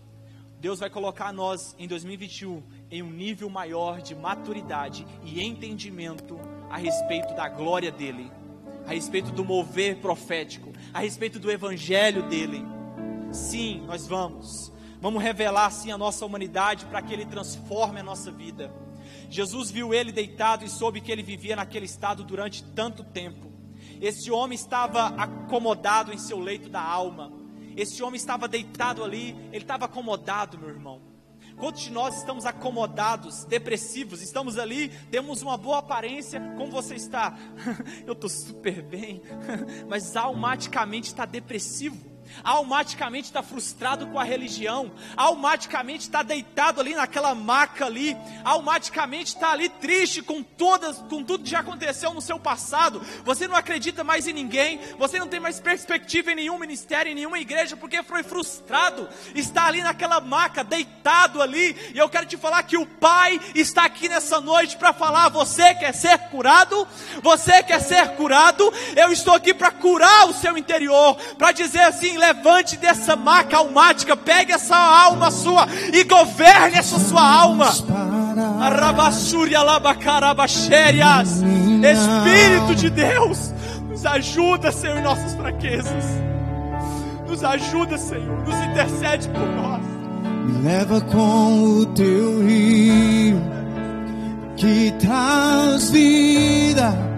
Deus 0.59 0.79
vai 0.79 0.89
colocar 0.89 1.31
nós 1.31 1.75
em 1.77 1.87
2021 1.87 2.63
em 2.89 3.03
um 3.03 3.11
nível 3.11 3.49
maior 3.49 4.01
de 4.01 4.15
maturidade 4.15 5.05
e 5.23 5.43
entendimento 5.43 6.39
a 6.69 6.77
respeito 6.77 7.35
da 7.35 7.47
glória 7.47 7.91
dele, 7.91 8.31
a 8.87 8.93
respeito 8.93 9.31
do 9.31 9.45
mover 9.45 9.97
profético, 9.97 10.71
a 10.93 10.99
respeito 10.99 11.37
do 11.37 11.51
evangelho 11.51 12.23
dele. 12.23 12.63
Sim, 13.31 13.83
nós 13.85 14.07
vamos. 14.07 14.71
Vamos 14.99 15.21
revelar 15.21 15.67
assim 15.67 15.91
a 15.91 15.97
nossa 15.97 16.25
humanidade 16.25 16.85
para 16.85 17.01
que 17.01 17.13
ele 17.13 17.25
transforme 17.25 17.99
a 17.99 18.03
nossa 18.03 18.31
vida. 18.31 18.71
Jesus 19.29 19.69
viu 19.69 19.93
ele 19.93 20.11
deitado 20.11 20.65
e 20.65 20.69
soube 20.69 21.01
que 21.01 21.11
ele 21.11 21.21
vivia 21.21 21.55
naquele 21.55 21.85
estado 21.85 22.23
durante 22.23 22.63
tanto 22.63 23.03
tempo. 23.03 23.51
Esse 24.01 24.31
homem 24.31 24.55
estava 24.55 25.07
acomodado 25.09 26.13
em 26.13 26.17
seu 26.17 26.39
leito 26.39 26.69
da 26.69 26.81
alma. 26.81 27.31
Esse 27.75 28.01
homem 28.01 28.17
estava 28.17 28.47
deitado 28.47 29.03
ali, 29.03 29.35
ele 29.51 29.63
estava 29.63 29.85
acomodado, 29.85 30.57
meu 30.57 30.69
irmão. 30.69 31.01
Quantos 31.57 31.83
de 31.83 31.91
nós 31.91 32.17
estamos 32.17 32.45
acomodados, 32.45 33.43
depressivos, 33.45 34.21
estamos 34.21 34.57
ali, 34.57 34.89
temos 35.11 35.41
uma 35.41 35.57
boa 35.57 35.79
aparência, 35.79 36.39
como 36.55 36.71
você 36.71 36.95
está? 36.95 37.35
Eu 38.05 38.13
estou 38.13 38.29
super 38.29 38.81
bem, 38.83 39.21
mas 39.87 40.15
almaticamente 40.15 41.07
está 41.07 41.25
depressivo 41.25 42.06
automaticamente 42.43 43.25
está 43.25 43.41
frustrado 43.41 44.07
com 44.07 44.19
a 44.19 44.23
religião, 44.23 44.91
automaticamente 45.15 46.01
está 46.01 46.23
deitado 46.23 46.81
ali 46.81 46.95
naquela 46.95 47.33
maca 47.33 47.85
ali, 47.85 48.15
automaticamente 48.43 49.35
está 49.35 49.51
ali 49.51 49.69
triste 49.69 50.21
com 50.21 50.41
todas, 50.43 50.97
com 50.97 51.23
tudo 51.23 51.43
que 51.43 51.49
já 51.49 51.59
aconteceu 51.59 52.13
no 52.13 52.21
seu 52.21 52.39
passado. 52.39 53.01
Você 53.23 53.47
não 53.47 53.55
acredita 53.55 54.03
mais 54.03 54.27
em 54.27 54.33
ninguém, 54.33 54.79
você 54.97 55.19
não 55.19 55.27
tem 55.27 55.39
mais 55.39 55.59
perspectiva 55.59 56.31
em 56.31 56.35
nenhum 56.35 56.57
ministério, 56.57 57.11
em 57.11 57.15
nenhuma 57.15 57.39
igreja, 57.39 57.75
porque 57.75 58.03
foi 58.03 58.23
frustrado. 58.23 59.07
Está 59.33 59.65
ali 59.65 59.81
naquela 59.81 60.19
maca, 60.19 60.63
deitado 60.63 61.41
ali. 61.41 61.75
E 61.93 61.97
eu 61.97 62.09
quero 62.09 62.25
te 62.25 62.37
falar 62.37 62.63
que 62.63 62.77
o 62.77 62.85
Pai 62.85 63.39
está 63.55 63.83
aqui 63.83 64.09
nessa 64.09 64.41
noite 64.41 64.77
para 64.77 64.93
falar: 64.93 65.29
você 65.29 65.73
quer 65.75 65.93
ser 65.93 66.17
curado? 66.29 66.87
Você 67.21 67.63
quer 67.63 67.79
ser 67.79 68.15
curado? 68.15 68.71
Eu 68.95 69.11
estou 69.11 69.33
aqui 69.33 69.53
para 69.53 69.71
curar 69.71 70.27
o 70.27 70.33
seu 70.33 70.57
interior, 70.57 71.15
para 71.37 71.51
dizer 71.51 71.81
assim 71.81 72.16
levante 72.17 72.75
dessa 72.77 73.15
maca 73.15 73.57
almática, 73.57 74.17
pegue 74.17 74.51
essa 74.51 74.75
alma 74.75 75.31
sua 75.31 75.67
e 75.93 76.03
governe 76.03 76.77
essa 76.77 76.99
sua 76.99 77.21
alma. 77.21 77.67
Espírito 81.83 82.75
de 82.75 82.89
Deus, 82.89 83.53
nos 83.87 84.05
ajuda, 84.05 84.71
Senhor, 84.71 84.97
em 84.97 85.03
nossas 85.03 85.33
fraquezas. 85.35 86.05
Nos 87.27 87.43
ajuda, 87.43 87.97
Senhor, 87.97 88.45
nos 88.45 88.55
intercede 88.65 89.29
por 89.29 89.47
nós. 89.47 89.81
Me 90.45 90.61
leva 90.63 91.01
com 91.01 91.61
o 91.63 91.85
teu 91.87 92.41
rio 92.45 93.41
que 94.55 94.91
traz 94.99 95.91
vida 95.91 97.16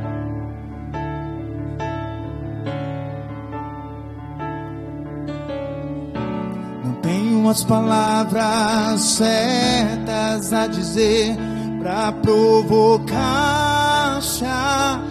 as 7.49 7.63
palavras 7.63 9.01
certas 9.01 10.53
a 10.53 10.67
dizer 10.67 11.35
para 11.81 12.11
provocar-te 12.11 13.15
a 14.45 15.01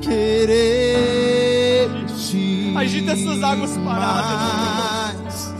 querer 0.00 1.88
te 2.28 2.74
Agita 2.76 3.12
essas 3.12 3.40
águas 3.44 3.70
paradas. 3.76 5.54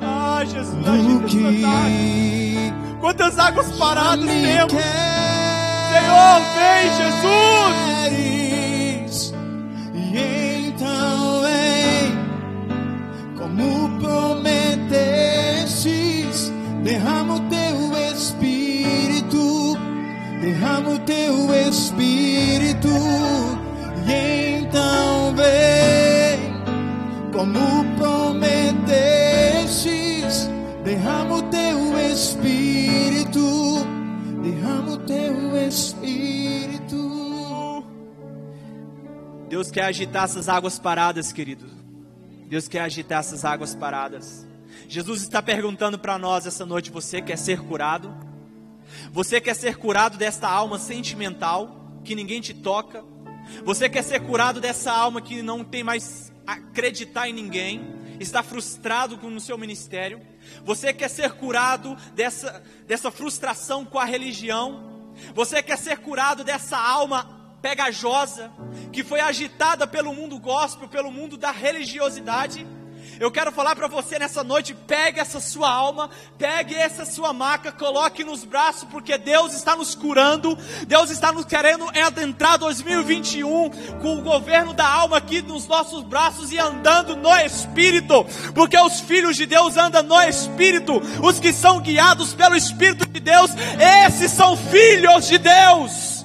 Ah, 0.00 0.42
Jesus, 0.44 0.88
agita 0.88 1.26
essas 1.26 1.64
águas. 1.64 2.72
Quantas 3.00 3.38
águas 3.38 3.70
paradas 3.72 4.24
temos? 4.24 4.72
Senhor, 5.92 6.40
vem, 6.56 6.88
Jesus! 6.96 8.23
derrama 16.94 17.34
o 17.34 17.40
teu 17.48 17.96
espírito, 18.12 19.76
derrama 20.40 20.90
o 20.90 20.98
teu 21.00 21.52
espírito, 21.68 22.88
e 24.06 24.60
então 24.60 25.34
vem, 25.34 26.38
como 27.32 27.58
prometestes, 27.96 30.48
derrama 30.84 31.38
o 31.38 31.42
teu 31.42 31.98
espírito, 32.12 33.84
derrama 34.40 34.92
o 34.92 34.98
teu 34.98 35.66
espírito. 35.66 36.94
Deus 39.48 39.72
quer 39.72 39.86
agitar 39.86 40.22
essas 40.24 40.48
águas 40.48 40.78
paradas, 40.78 41.32
querido. 41.32 41.66
Deus 42.48 42.68
quer 42.68 42.82
agitar 42.82 43.18
essas 43.18 43.44
águas 43.44 43.74
paradas. 43.74 44.53
Jesus 44.88 45.22
está 45.22 45.42
perguntando 45.42 45.98
para 45.98 46.18
nós 46.18 46.46
essa 46.46 46.64
noite: 46.64 46.90
você 46.90 47.20
quer 47.20 47.36
ser 47.36 47.60
curado? 47.60 48.14
Você 49.12 49.40
quer 49.40 49.54
ser 49.54 49.76
curado 49.76 50.16
desta 50.16 50.48
alma 50.48 50.78
sentimental 50.78 52.00
que 52.04 52.14
ninguém 52.14 52.40
te 52.40 52.54
toca? 52.54 53.04
Você 53.64 53.88
quer 53.88 54.02
ser 54.02 54.20
curado 54.20 54.60
dessa 54.60 54.92
alma 54.92 55.20
que 55.20 55.42
não 55.42 55.64
tem 55.64 55.82
mais 55.82 56.32
acreditar 56.46 57.28
em 57.28 57.32
ninguém? 57.32 57.94
Está 58.20 58.42
frustrado 58.42 59.16
no 59.28 59.40
seu 59.40 59.58
ministério? 59.58 60.20
Você 60.64 60.92
quer 60.92 61.08
ser 61.08 61.32
curado 61.32 61.96
dessa, 62.14 62.62
dessa 62.86 63.10
frustração 63.10 63.84
com 63.84 63.98
a 63.98 64.04
religião? 64.04 65.12
Você 65.34 65.62
quer 65.62 65.78
ser 65.78 65.98
curado 65.98 66.44
dessa 66.44 66.78
alma 66.78 67.56
pegajosa, 67.60 68.52
que 68.92 69.02
foi 69.02 69.20
agitada 69.20 69.86
pelo 69.86 70.14
mundo 70.14 70.38
gospel, 70.38 70.88
pelo 70.88 71.10
mundo 71.10 71.36
da 71.36 71.50
religiosidade. 71.50 72.66
Eu 73.20 73.30
quero 73.30 73.52
falar 73.52 73.76
para 73.76 73.86
você 73.86 74.18
nessa 74.18 74.42
noite: 74.42 74.74
pegue 74.74 75.20
essa 75.20 75.40
sua 75.40 75.70
alma, 75.70 76.10
pegue 76.36 76.74
essa 76.74 77.04
sua 77.04 77.32
maca, 77.32 77.70
coloque 77.70 78.24
nos 78.24 78.44
braços, 78.44 78.84
porque 78.90 79.16
Deus 79.16 79.54
está 79.54 79.76
nos 79.76 79.94
curando, 79.94 80.56
Deus 80.86 81.10
está 81.10 81.32
nos 81.32 81.44
querendo 81.44 81.88
adentrar 81.90 82.58
2021 82.58 83.70
com 84.00 84.18
o 84.18 84.22
governo 84.22 84.72
da 84.72 84.86
alma 84.86 85.18
aqui 85.18 85.42
nos 85.42 85.66
nossos 85.66 86.02
braços 86.02 86.52
e 86.52 86.58
andando 86.58 87.16
no 87.16 87.34
Espírito, 87.36 88.24
porque 88.54 88.78
os 88.78 89.00
filhos 89.00 89.36
de 89.36 89.46
Deus 89.46 89.76
andam 89.76 90.02
no 90.02 90.20
Espírito, 90.22 91.00
os 91.22 91.38
que 91.38 91.52
são 91.52 91.80
guiados 91.80 92.34
pelo 92.34 92.56
Espírito 92.56 93.06
de 93.06 93.20
Deus, 93.20 93.50
esses 94.06 94.30
são 94.32 94.56
filhos 94.56 95.26
de 95.26 95.38
Deus. 95.38 96.24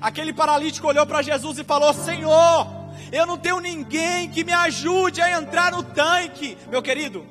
Aquele 0.00 0.32
paralítico 0.32 0.86
olhou 0.86 1.04
para 1.06 1.22
Jesus 1.22 1.58
e 1.58 1.64
falou: 1.64 1.92
Senhor, 1.92 2.77
eu 3.12 3.26
não 3.26 3.38
tenho 3.38 3.60
ninguém 3.60 4.30
que 4.30 4.44
me 4.44 4.52
ajude 4.52 5.20
a 5.20 5.38
entrar 5.38 5.72
no 5.72 5.82
tanque. 5.82 6.56
Meu 6.70 6.82
querido, 6.82 7.26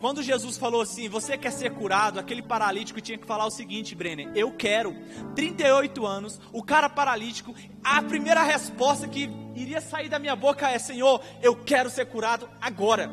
quando 0.00 0.22
Jesus 0.22 0.58
falou 0.58 0.80
assim, 0.80 1.08
você 1.08 1.38
quer 1.38 1.52
ser 1.52 1.70
curado? 1.70 2.18
Aquele 2.18 2.42
paralítico 2.42 3.00
tinha 3.00 3.16
que 3.16 3.26
falar 3.26 3.46
o 3.46 3.50
seguinte, 3.50 3.94
Brenner: 3.94 4.30
Eu 4.34 4.50
quero. 4.50 4.96
38 5.34 6.04
anos, 6.04 6.40
o 6.52 6.62
cara 6.62 6.88
paralítico, 6.88 7.54
a 7.84 8.02
primeira 8.02 8.42
resposta 8.42 9.06
que 9.06 9.30
iria 9.54 9.80
sair 9.80 10.08
da 10.08 10.18
minha 10.18 10.34
boca 10.34 10.68
é: 10.68 10.78
Senhor, 10.78 11.22
eu 11.40 11.56
quero 11.56 11.88
ser 11.88 12.06
curado 12.06 12.48
agora. 12.60 13.10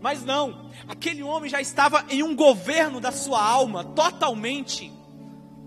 Mas 0.00 0.24
não, 0.24 0.70
aquele 0.86 1.22
homem 1.22 1.48
já 1.48 1.60
estava 1.60 2.04
em 2.10 2.22
um 2.22 2.36
governo 2.36 3.00
da 3.00 3.10
sua 3.10 3.42
alma, 3.42 3.84
totalmente, 3.84 4.92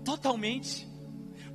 totalmente. 0.04 0.87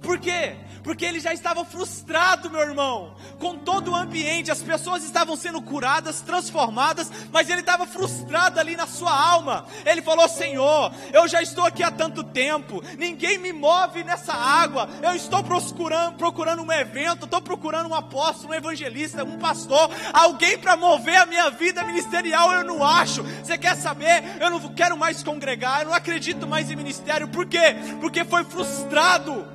Por 0.04 0.20
quê? 0.20 0.56
porque 0.84 1.06
ele 1.06 1.20
já 1.20 1.34
estava 1.34 1.64
frustrado, 1.64 2.50
meu 2.52 2.62
irmão, 2.62 3.16
com 3.40 3.58
todo 3.58 3.92
o 3.92 3.96
ambiente. 3.96 4.52
As 4.52 4.62
pessoas 4.62 5.04
estavam 5.04 5.36
sendo 5.36 5.62
curadas, 5.62 6.22
transformadas, 6.22 7.10
mas 7.32 7.50
ele 7.50 7.62
estava 7.62 7.88
frustrado 7.88 8.60
ali 8.60 8.76
na 8.76 8.86
sua 8.86 9.12
alma. 9.12 9.66
Ele 9.86 10.02
falou: 10.02 10.28
Senhor, 10.28 10.92
eu 11.14 11.28
já 11.28 11.42
estou 11.42 11.66
aqui 11.66 11.82
há 11.82 11.90
tanto 11.90 12.24
tempo, 12.24 12.84
ninguém 12.98 13.38
me 13.38 13.54
move 13.54 14.04
nessa 14.04 14.34
água. 14.34 14.90
Eu 15.02 15.16
estou 15.16 15.44
procurando, 15.44 16.18
procurando 16.18 16.62
um 16.62 16.72
evento, 16.72 17.26
estou 17.26 17.42
procurando 17.42 17.90
um 17.90 17.96
apóstolo, 17.96 18.52
um 18.52 18.56
evangelista, 18.56 19.24
um 19.24 19.40
pastor, 19.40 19.90
alguém 20.12 20.58
para 20.58 20.76
mover 20.76 21.16
a 21.16 21.26
minha 21.26 21.50
vida 21.50 21.84
ministerial. 21.84 22.52
Eu 22.52 22.66
não 22.66 22.84
acho. 22.84 23.24
Você 23.24 23.58
quer 23.58 23.78
saber? 23.78 24.24
Eu 24.42 24.50
não 24.50 24.60
quero 24.74 24.98
mais 24.98 25.24
congregar, 25.24 25.82
eu 25.82 25.88
não 25.88 25.94
acredito 25.94 26.46
mais 26.46 26.70
em 26.70 26.76
ministério. 26.76 27.30
Por 27.30 27.46
quê? 27.46 27.76
Porque 28.02 28.26
foi 28.26 28.44
frustrado 28.44 29.53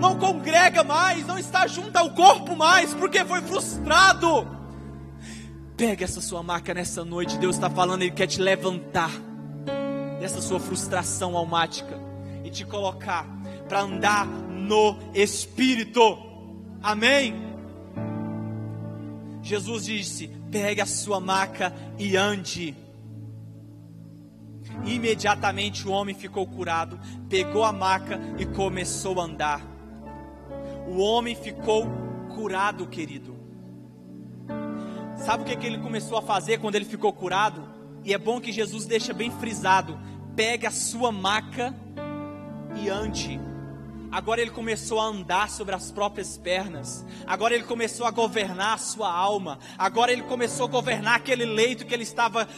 não 0.00 0.18
congrega 0.18 0.84
mais, 0.84 1.26
não 1.26 1.38
está 1.38 1.66
junto 1.66 1.96
ao 1.96 2.10
corpo 2.10 2.54
mais, 2.56 2.94
porque 2.94 3.24
foi 3.24 3.40
frustrado. 3.42 4.46
Pega 5.76 6.04
essa 6.04 6.20
sua 6.20 6.42
marca 6.42 6.74
nessa 6.74 7.04
noite, 7.04 7.38
Deus 7.38 7.56
está 7.56 7.70
falando, 7.70 8.02
Ele 8.02 8.10
quer 8.10 8.26
te 8.26 8.40
levantar 8.40 9.10
dessa 10.20 10.40
sua 10.40 10.58
frustração 10.58 11.36
almática 11.36 11.98
e 12.44 12.50
te 12.50 12.64
colocar 12.64 13.26
para 13.68 13.82
andar 13.82 14.26
no 14.26 14.98
Espírito. 15.14 16.18
Amém? 16.82 17.34
Jesus 19.42 19.84
disse: 19.84 20.28
pegue 20.50 20.80
a 20.80 20.86
sua 20.86 21.20
maca 21.20 21.72
e 21.98 22.16
ande. 22.16 22.76
Imediatamente 24.84 25.86
o 25.86 25.90
homem 25.90 26.14
ficou 26.14 26.46
curado, 26.46 26.98
pegou 27.28 27.64
a 27.64 27.72
maca 27.72 28.20
e 28.38 28.46
começou 28.46 29.20
a 29.20 29.24
andar 29.24 29.77
o 30.88 30.98
homem 30.98 31.34
ficou 31.34 31.86
curado, 32.34 32.86
querido. 32.86 33.36
Sabe 35.18 35.42
o 35.42 35.46
que, 35.46 35.56
que 35.56 35.66
ele 35.66 35.78
começou 35.78 36.16
a 36.16 36.22
fazer 36.22 36.58
quando 36.58 36.76
ele 36.76 36.84
ficou 36.84 37.12
curado? 37.12 37.68
E 38.04 38.14
é 38.14 38.18
bom 38.18 38.40
que 38.40 38.52
Jesus 38.52 38.86
deixa 38.86 39.12
bem 39.12 39.30
frisado: 39.30 39.98
pegue 40.34 40.66
a 40.66 40.70
sua 40.70 41.12
maca 41.12 41.74
e 42.82 42.88
ande. 42.88 43.38
Agora 44.10 44.40
ele 44.40 44.50
começou 44.50 44.98
a 45.00 45.04
andar 45.04 45.50
sobre 45.50 45.74
as 45.74 45.90
próprias 45.90 46.38
pernas. 46.38 47.04
Agora 47.26 47.54
ele 47.54 47.64
começou 47.64 48.06
a 48.06 48.10
governar 48.10 48.74
a 48.74 48.78
sua 48.78 49.12
alma. 49.12 49.58
Agora 49.76 50.10
ele 50.10 50.22
começou 50.22 50.66
a 50.66 50.70
governar 50.70 51.16
aquele 51.16 51.44
leito 51.44 51.84
que 51.84 51.92
ele 51.92 52.04
estava 52.04 52.48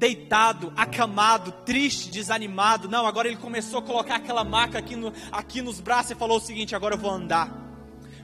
deitado, 0.00 0.72
acamado, 0.74 1.52
triste, 1.52 2.10
desanimado. 2.10 2.88
Não, 2.88 3.06
agora 3.06 3.28
ele 3.28 3.36
começou 3.36 3.80
a 3.80 3.82
colocar 3.82 4.16
aquela 4.16 4.42
maca 4.42 4.78
aqui, 4.78 4.96
no, 4.96 5.12
aqui 5.30 5.60
nos 5.60 5.78
braços 5.78 6.12
e 6.12 6.14
falou 6.14 6.38
o 6.38 6.40
seguinte: 6.40 6.74
agora 6.74 6.94
eu 6.94 6.98
vou 6.98 7.10
andar. 7.10 7.54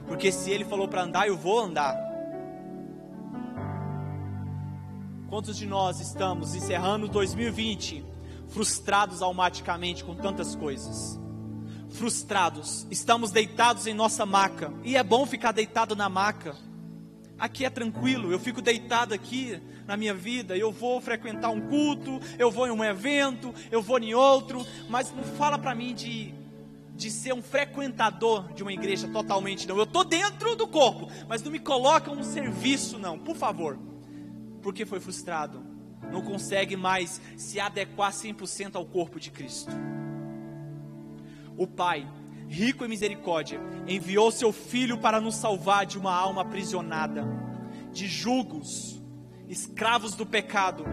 Porque 0.07 0.31
se 0.31 0.49
ele 0.49 0.65
falou 0.65 0.87
para 0.87 1.03
andar, 1.03 1.27
eu 1.27 1.37
vou 1.37 1.59
andar. 1.59 1.95
Quantos 5.29 5.55
de 5.55 5.67
nós 5.67 5.99
estamos 5.99 6.55
encerrando 6.55 7.07
2020 7.07 8.03
frustrados 8.47 9.21
almaticamente 9.21 10.03
com 10.03 10.15
tantas 10.15 10.55
coisas? 10.55 11.19
Frustrados, 11.89 12.87
estamos 12.89 13.31
deitados 13.31 13.85
em 13.85 13.93
nossa 13.93 14.25
maca, 14.25 14.73
e 14.83 14.97
é 14.97 15.03
bom 15.03 15.25
ficar 15.25 15.51
deitado 15.51 15.95
na 15.95 16.09
maca. 16.09 16.55
Aqui 17.39 17.65
é 17.65 17.69
tranquilo, 17.69 18.31
eu 18.31 18.39
fico 18.39 18.61
deitado 18.61 19.13
aqui 19.13 19.61
na 19.85 19.95
minha 19.95 20.13
vida, 20.13 20.57
eu 20.57 20.71
vou 20.71 20.99
frequentar 20.99 21.49
um 21.49 21.61
culto, 21.61 22.19
eu 22.39 22.49
vou 22.49 22.67
em 22.67 22.71
um 22.71 22.83
evento, 22.83 23.53
eu 23.71 23.81
vou 23.81 23.99
em 23.99 24.15
outro, 24.15 24.65
mas 24.89 25.13
não 25.13 25.23
fala 25.23 25.57
para 25.57 25.75
mim 25.75 25.93
de, 25.93 26.33
de 26.95 27.11
ser 27.11 27.33
um 27.33 27.41
frequentador 27.43 28.51
de 28.53 28.63
uma 28.63 28.73
igreja 28.73 29.07
totalmente, 29.07 29.67
não. 29.67 29.77
Eu 29.77 29.83
estou 29.83 30.03
dentro 30.03 30.55
do 30.55 30.67
corpo, 30.67 31.11
mas 31.27 31.43
não 31.43 31.51
me 31.51 31.59
coloca 31.59 32.09
um 32.11 32.23
serviço, 32.23 32.97
não, 32.97 33.19
por 33.19 33.35
favor, 33.35 33.77
porque 34.63 34.83
foi 34.83 34.99
frustrado, 34.99 35.63
não 36.11 36.23
consegue 36.23 36.75
mais 36.75 37.21
se 37.35 37.59
adequar 37.59 38.11
100% 38.11 38.75
ao 38.75 38.85
corpo 38.85 39.19
de 39.19 39.29
Cristo. 39.29 39.71
O 41.55 41.67
Pai 41.67 42.07
rico 42.47 42.85
em 42.85 42.87
misericórdia, 42.87 43.59
enviou 43.87 44.31
seu 44.31 44.51
Filho 44.51 44.97
para 44.97 45.19
nos 45.19 45.35
salvar 45.35 45.85
de 45.85 45.97
uma 45.97 46.13
alma 46.13 46.41
aprisionada, 46.41 47.25
de 47.91 48.07
julgos, 48.07 49.01
escravos 49.47 50.15
do 50.15 50.25
pecado, 50.25 50.83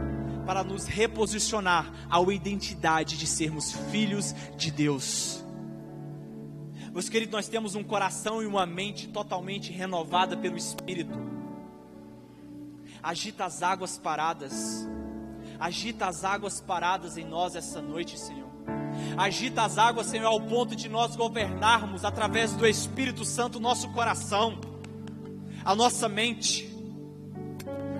para 0.46 0.62
nos 0.62 0.86
reposicionar 0.86 1.90
à 2.10 2.20
identidade 2.32 3.16
de 3.16 3.26
sermos 3.26 3.72
filhos 3.90 4.34
de 4.56 4.70
Deus. 4.70 5.42
Meus 6.92 7.08
queridos, 7.08 7.32
nós 7.32 7.48
temos 7.48 7.74
um 7.74 7.82
coração 7.82 8.42
e 8.42 8.46
uma 8.46 8.64
mente 8.64 9.08
totalmente 9.08 9.72
renovada 9.72 10.36
pelo 10.36 10.56
Espírito. 10.56 11.18
Agita 13.02 13.44
as 13.44 13.62
águas 13.62 13.98
paradas. 13.98 14.86
Agita 15.58 16.06
as 16.06 16.24
águas 16.24 16.60
paradas 16.60 17.16
em 17.16 17.24
nós 17.24 17.56
essa 17.56 17.82
noite, 17.82 18.18
Senhor. 18.18 18.43
Agita 19.16 19.62
as 19.62 19.78
águas, 19.78 20.06
Senhor, 20.06 20.26
ao 20.26 20.40
ponto 20.40 20.74
de 20.74 20.88
nós 20.88 21.14
governarmos 21.16 22.04
através 22.04 22.52
do 22.52 22.66
Espírito 22.66 23.24
Santo 23.24 23.60
nosso 23.60 23.88
coração, 23.92 24.58
a 25.64 25.74
nossa 25.74 26.08
mente. 26.08 26.68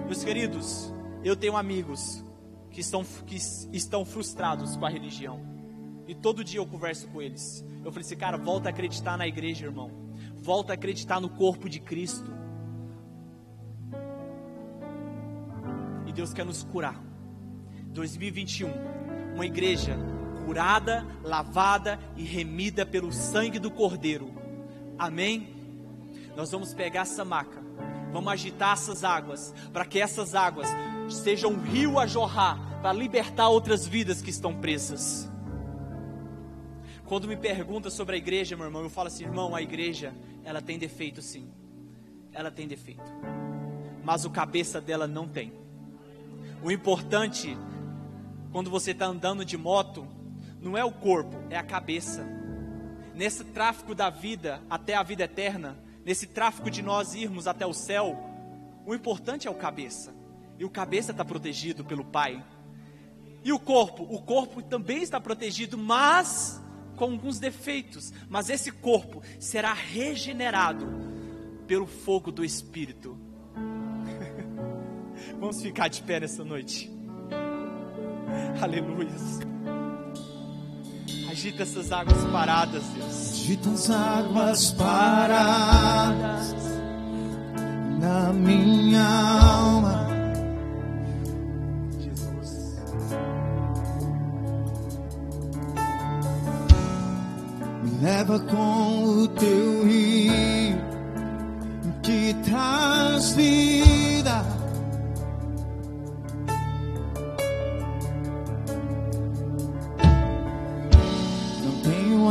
Meus 0.06 0.24
queridos, 0.24 0.92
eu 1.22 1.36
tenho 1.36 1.56
amigos 1.56 2.24
que 2.70 2.80
estão, 2.80 3.04
que 3.26 3.36
estão 3.36 4.04
frustrados 4.04 4.76
com 4.76 4.84
a 4.84 4.88
religião. 4.88 5.40
E 6.06 6.14
todo 6.14 6.44
dia 6.44 6.60
eu 6.60 6.66
converso 6.66 7.08
com 7.08 7.22
eles. 7.22 7.64
Eu 7.84 7.90
falei 7.92 8.04
assim, 8.04 8.16
cara, 8.16 8.36
volta 8.36 8.68
a 8.68 8.70
acreditar 8.70 9.16
na 9.16 9.26
igreja, 9.26 9.66
irmão. 9.66 9.90
Volta 10.36 10.72
a 10.72 10.74
acreditar 10.74 11.20
no 11.20 11.30
corpo 11.30 11.68
de 11.68 11.80
Cristo. 11.80 12.30
E 16.06 16.12
Deus 16.12 16.34
quer 16.34 16.44
nos 16.44 16.64
curar. 16.64 17.02
2021, 17.92 18.68
uma 19.34 19.46
igreja 19.46 19.96
curada, 20.44 21.06
lavada 21.22 21.98
e 22.16 22.22
remida 22.22 22.84
pelo 22.84 23.12
sangue 23.12 23.58
do 23.58 23.70
Cordeiro. 23.70 24.32
Amém? 24.98 25.48
Nós 26.36 26.50
vamos 26.50 26.74
pegar 26.74 27.02
essa 27.02 27.24
maca, 27.24 27.62
vamos 28.12 28.32
agitar 28.32 28.72
essas 28.72 29.04
águas, 29.04 29.54
para 29.72 29.84
que 29.84 30.00
essas 30.00 30.34
águas 30.34 30.68
sejam 31.08 31.52
um 31.52 31.60
rio 31.60 31.98
a 31.98 32.06
jorrar, 32.06 32.80
para 32.80 32.92
libertar 32.92 33.48
outras 33.48 33.86
vidas 33.86 34.20
que 34.20 34.30
estão 34.30 34.54
presas. 34.54 35.30
Quando 37.06 37.28
me 37.28 37.36
pergunta 37.36 37.90
sobre 37.90 38.16
a 38.16 38.18
igreja, 38.18 38.56
meu 38.56 38.66
irmão, 38.66 38.82
eu 38.82 38.90
falo 38.90 39.08
assim, 39.08 39.24
irmão, 39.24 39.54
a 39.54 39.60
igreja, 39.60 40.14
ela 40.42 40.62
tem 40.62 40.78
defeito 40.78 41.20
sim. 41.20 41.48
Ela 42.32 42.50
tem 42.50 42.66
defeito. 42.66 43.04
Mas 44.02 44.24
o 44.24 44.30
cabeça 44.30 44.80
dela 44.80 45.06
não 45.06 45.28
tem. 45.28 45.52
O 46.62 46.70
importante, 46.70 47.56
quando 48.50 48.70
você 48.70 48.92
está 48.92 49.06
andando 49.06 49.44
de 49.44 49.56
moto, 49.56 50.06
não 50.64 50.78
é 50.78 50.84
o 50.84 50.90
corpo, 50.90 51.36
é 51.50 51.56
a 51.56 51.62
cabeça. 51.62 52.26
Nesse 53.14 53.44
tráfico 53.44 53.94
da 53.94 54.08
vida 54.08 54.62
até 54.68 54.94
a 54.94 55.02
vida 55.02 55.24
eterna, 55.24 55.76
nesse 56.04 56.26
tráfico 56.26 56.70
de 56.70 56.82
nós 56.82 57.14
irmos 57.14 57.46
até 57.46 57.66
o 57.66 57.74
céu, 57.74 58.18
o 58.86 58.94
importante 58.94 59.46
é 59.46 59.50
o 59.50 59.54
cabeça. 59.54 60.14
E 60.58 60.64
o 60.64 60.70
cabeça 60.70 61.10
está 61.10 61.24
protegido 61.24 61.84
pelo 61.84 62.04
Pai. 62.04 62.42
E 63.44 63.52
o 63.52 63.58
corpo? 63.58 64.04
O 64.04 64.22
corpo 64.22 64.62
também 64.62 65.02
está 65.02 65.20
protegido, 65.20 65.76
mas 65.76 66.60
com 66.96 67.04
alguns 67.04 67.38
defeitos. 67.38 68.12
Mas 68.28 68.48
esse 68.48 68.70
corpo 68.72 69.22
será 69.38 69.72
regenerado 69.74 70.86
pelo 71.66 71.86
fogo 71.86 72.32
do 72.32 72.44
Espírito. 72.44 73.18
Vamos 75.38 75.60
ficar 75.60 75.88
de 75.88 76.02
pé 76.02 76.20
nessa 76.20 76.42
noite. 76.42 76.90
Aleluia. 78.62 79.53
Agita 81.34 81.64
essas 81.64 81.90
águas 81.90 82.24
paradas, 82.30 82.84
Deus. 82.94 83.32
Agita 83.32 83.70
as 83.70 83.90
águas 83.90 84.70
paradas 84.70 86.54
na 87.98 88.32
minha 88.32 89.02
alma. 89.04 90.06
Jesus. 91.98 92.78
Me 97.82 97.90
leva 98.00 98.38
com 98.38 99.04
o 99.04 99.26
teu 99.26 99.84
rio 99.88 100.78
que 102.04 102.32
traz 102.44 103.32
vida. 103.32 103.93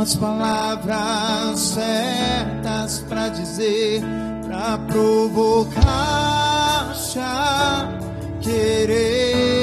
As 0.04 0.16
palavras 0.16 1.58
certas 1.58 2.98
para 3.08 3.30
dizer, 3.30 4.02
para 4.46 4.76
provocar 4.86 6.92
a 7.16 7.88
querer 8.42 9.53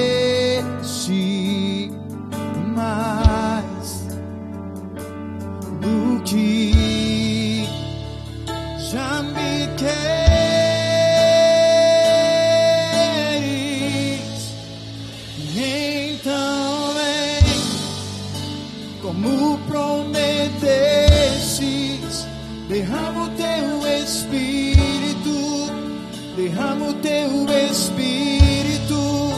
derrama 26.61 26.87
o 26.87 26.93
teu 26.93 27.71
espírito. 27.71 29.33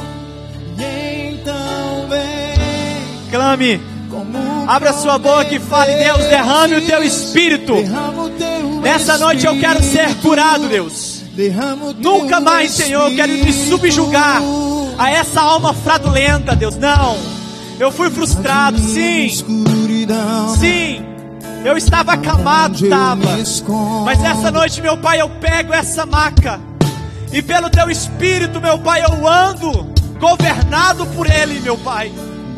E 0.77 1.29
então 1.31 2.07
vem. 2.09 3.31
Clame. 3.31 3.81
Abra 4.67 4.93
sua 4.93 5.17
boca 5.17 5.53
e 5.53 5.59
fale, 5.59 5.93
Deus, 5.95 6.19
derrame 6.19 6.75
o 6.75 6.85
teu 6.85 7.03
espírito. 7.03 7.73
Nessa 8.81 9.17
noite 9.17 9.45
eu 9.45 9.59
quero 9.59 9.81
ser 9.83 10.15
curado, 10.15 10.67
Deus. 10.67 11.23
Nunca 11.97 12.39
mais, 12.39 12.71
Senhor, 12.71 13.09
eu 13.09 13.15
quero 13.15 13.31
me 13.33 13.51
subjugar 13.51 14.41
a 14.97 15.09
essa 15.09 15.41
alma 15.41 15.73
fraudulenta, 15.73 16.55
Deus. 16.55 16.77
Não. 16.77 17.17
Eu 17.79 17.91
fui 17.91 18.09
frustrado, 18.09 18.77
sim. 18.79 19.29
Sim. 20.59 21.03
Eu 21.65 21.75
estava 21.75 22.13
acamado, 22.13 22.75
estava. 22.75 23.37
Mas 24.05 24.23
essa 24.23 24.51
noite, 24.51 24.81
meu 24.81 24.97
Pai, 24.97 25.19
eu 25.21 25.29
pego 25.29 25.73
essa 25.73 26.05
maca. 26.05 26.59
E 27.33 27.41
pelo 27.41 27.69
teu 27.69 27.89
espírito, 27.89 28.61
meu 28.61 28.77
Pai, 28.77 29.01
eu 29.03 29.27
ando 29.27 29.87
governado 30.19 31.05
por 31.07 31.27
ele, 31.29 31.59
meu 31.59 31.75
Pai. 31.77 32.11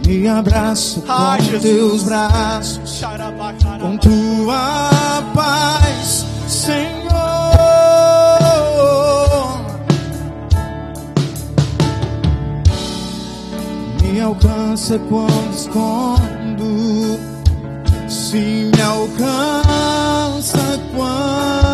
Me 0.06 0.28
abraço 0.28 1.04
Ah, 1.08 1.38
com 1.40 1.44
Jesus. 1.46 1.64
teus 1.64 2.04
braços, 2.04 3.02
com 3.82 3.98
tua 3.98 5.24
paz, 5.34 6.26
Senhor. 6.48 7.16
Me 14.04 14.22
alcança 14.22 15.00
quando 15.10 15.54
escondo, 15.56 17.20
se 18.08 18.72
me 18.76 18.82
alcança 18.82 20.60
quando 20.96 21.65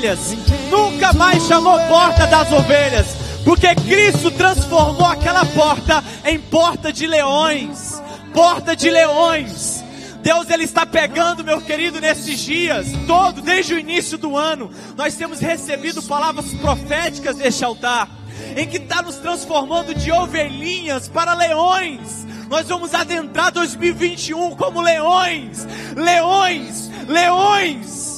ovelhas. 0.00 0.34
Nunca 0.70 1.12
mais 1.12 1.46
chamou 1.46 1.78
porta 1.86 2.26
das 2.26 2.50
ovelhas. 2.50 3.06
Porque 3.44 3.74
Cristo 3.74 4.30
transformou 4.30 5.06
aquela 5.06 5.44
porta 5.46 6.02
em 6.24 6.38
porta 6.38 6.92
de 6.92 7.06
leões. 7.06 8.02
Porta 8.32 8.74
de 8.74 8.90
leões. 8.90 9.84
Deus 10.22 10.50
ele 10.50 10.64
está 10.64 10.84
pegando, 10.84 11.44
meu 11.44 11.60
querido, 11.62 11.98
nesses 11.98 12.38
dias, 12.40 12.88
todo, 13.06 13.40
desde 13.40 13.72
o 13.72 13.78
início 13.78 14.18
do 14.18 14.36
ano, 14.36 14.70
nós 14.94 15.16
temos 15.16 15.40
recebido 15.40 16.02
palavras 16.02 16.52
proféticas 16.54 17.36
deste 17.36 17.64
altar, 17.64 18.06
em 18.54 18.68
que 18.68 18.76
está 18.76 19.00
nos 19.00 19.16
transformando 19.16 19.94
de 19.94 20.12
ovelhinhas 20.12 21.08
para 21.08 21.32
leões. 21.32 22.26
Nós 22.50 22.68
vamos 22.68 22.92
adentrar 22.92 23.50
2021 23.50 24.50
como 24.56 24.82
leões, 24.82 25.66
leões, 25.96 26.90
leões, 27.08 28.09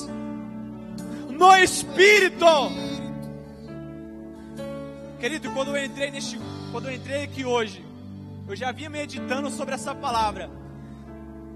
no 1.43 1.57
espírito. 1.57 2.47
Querido, 5.18 5.51
quando 5.51 5.76
eu 5.76 5.84
entrei 5.84 6.09
neste, 6.12 6.38
quando 6.70 6.88
eu 6.88 6.95
entrei 6.95 7.24
aqui 7.24 7.45
hoje, 7.45 7.84
Eu 8.49 8.57
já 8.57 8.72
vinha 8.72 8.90
meditando 8.90 9.49
sobre 9.51 9.72
essa 9.74 9.95
palavra. 9.95 10.51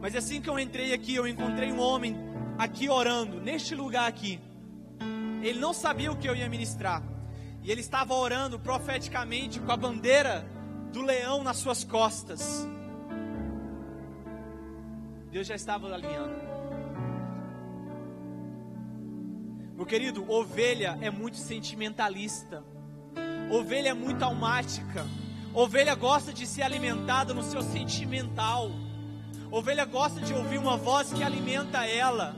Mas 0.01 0.14
assim 0.14 0.41
que 0.41 0.49
eu 0.49 0.59
entrei 0.59 0.95
aqui, 0.95 1.14
eu 1.16 1.26
encontrei 1.26 1.70
um 1.72 1.80
homem 1.80 2.16
aqui 2.57 2.89
orando, 2.89 3.41
neste 3.41 3.74
lugar 3.74 4.09
aqui. 4.09 4.41
Ele 5.43 5.59
não 5.59 5.74
sabia 5.74 6.12
o 6.12 6.16
que 6.16 6.28
eu 6.28 6.34
ia 6.34 6.49
ministrar. 6.49 7.03
E 7.62 7.70
ele 7.72 7.80
estava 7.80 8.14
orando 8.14 8.59
profeticamente 8.59 9.59
com 9.59 9.72
a 9.72 9.76
bandeira 9.76 10.47
do 10.93 11.03
leão 11.03 11.43
nas 11.43 11.57
suas 11.57 11.82
costas. 11.82 12.66
Deus 15.32 15.47
já 15.47 15.57
estava 15.57 15.93
alinhando. 15.93 16.45
Querido, 19.87 20.28
ovelha 20.28 20.99
é 21.01 21.11
muito 21.11 21.37
sentimentalista. 21.37 22.64
Ovelha 23.51 23.91
é 23.91 23.95
muito 23.95 24.22
almática. 24.24 25.07
Ovelha 25.55 25.95
gosta 25.95 26.32
de 26.32 26.45
ser 26.45 26.62
alimentada 26.62 27.32
no 27.32 27.43
seu 27.43 27.62
sentimental. 27.62 28.70
Ovelha 29.51 29.84
gosta 29.84 30.20
de 30.20 30.34
ouvir 30.34 30.59
uma 30.59 30.76
voz 30.76 31.12
que 31.12 31.22
alimenta 31.22 31.84
ela. 31.84 32.34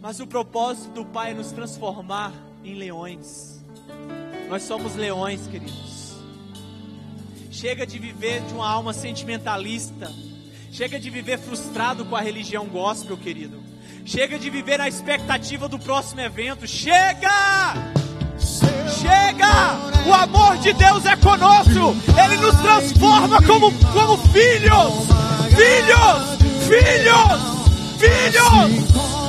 Mas 0.00 0.20
o 0.20 0.26
propósito 0.26 0.90
do 0.92 1.04
Pai 1.04 1.32
é 1.32 1.34
nos 1.34 1.50
transformar 1.50 2.32
em 2.62 2.74
leões. 2.74 3.60
Nós 4.48 4.62
somos 4.62 4.94
leões, 4.94 5.48
queridos. 5.48 6.14
Chega 7.50 7.84
de 7.84 7.98
viver 7.98 8.40
de 8.42 8.54
uma 8.54 8.68
alma 8.68 8.92
sentimentalista. 8.92 10.12
Chega 10.70 11.00
de 11.00 11.10
viver 11.10 11.38
frustrado 11.38 12.04
com 12.04 12.14
a 12.14 12.20
religião 12.20 12.66
gospel, 12.66 13.16
querido. 13.16 13.65
Chega 14.06 14.38
de 14.38 14.48
viver 14.48 14.78
na 14.78 14.86
expectativa 14.86 15.68
do 15.68 15.80
próximo 15.80 16.20
evento. 16.20 16.64
Chega! 16.64 17.74
Chega! 18.38 20.06
O 20.06 20.14
amor 20.14 20.56
de 20.58 20.72
Deus 20.74 21.04
é 21.04 21.16
conosco. 21.16 21.96
Ele 22.24 22.36
nos 22.36 22.54
transforma 22.60 23.42
como, 23.42 23.72
como 23.92 24.16
filhos. 24.28 25.08
Filhos! 25.56 26.38
Filhos! 26.68 27.56
Filhos! 27.98 29.25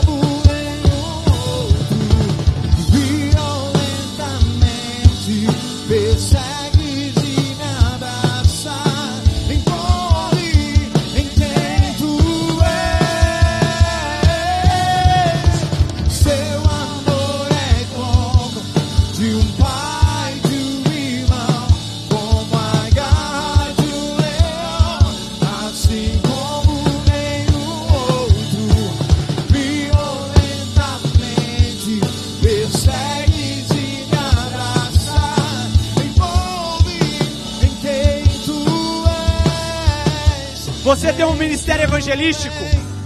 Ministério 41.68 41.84
evangelístico. 41.84 42.56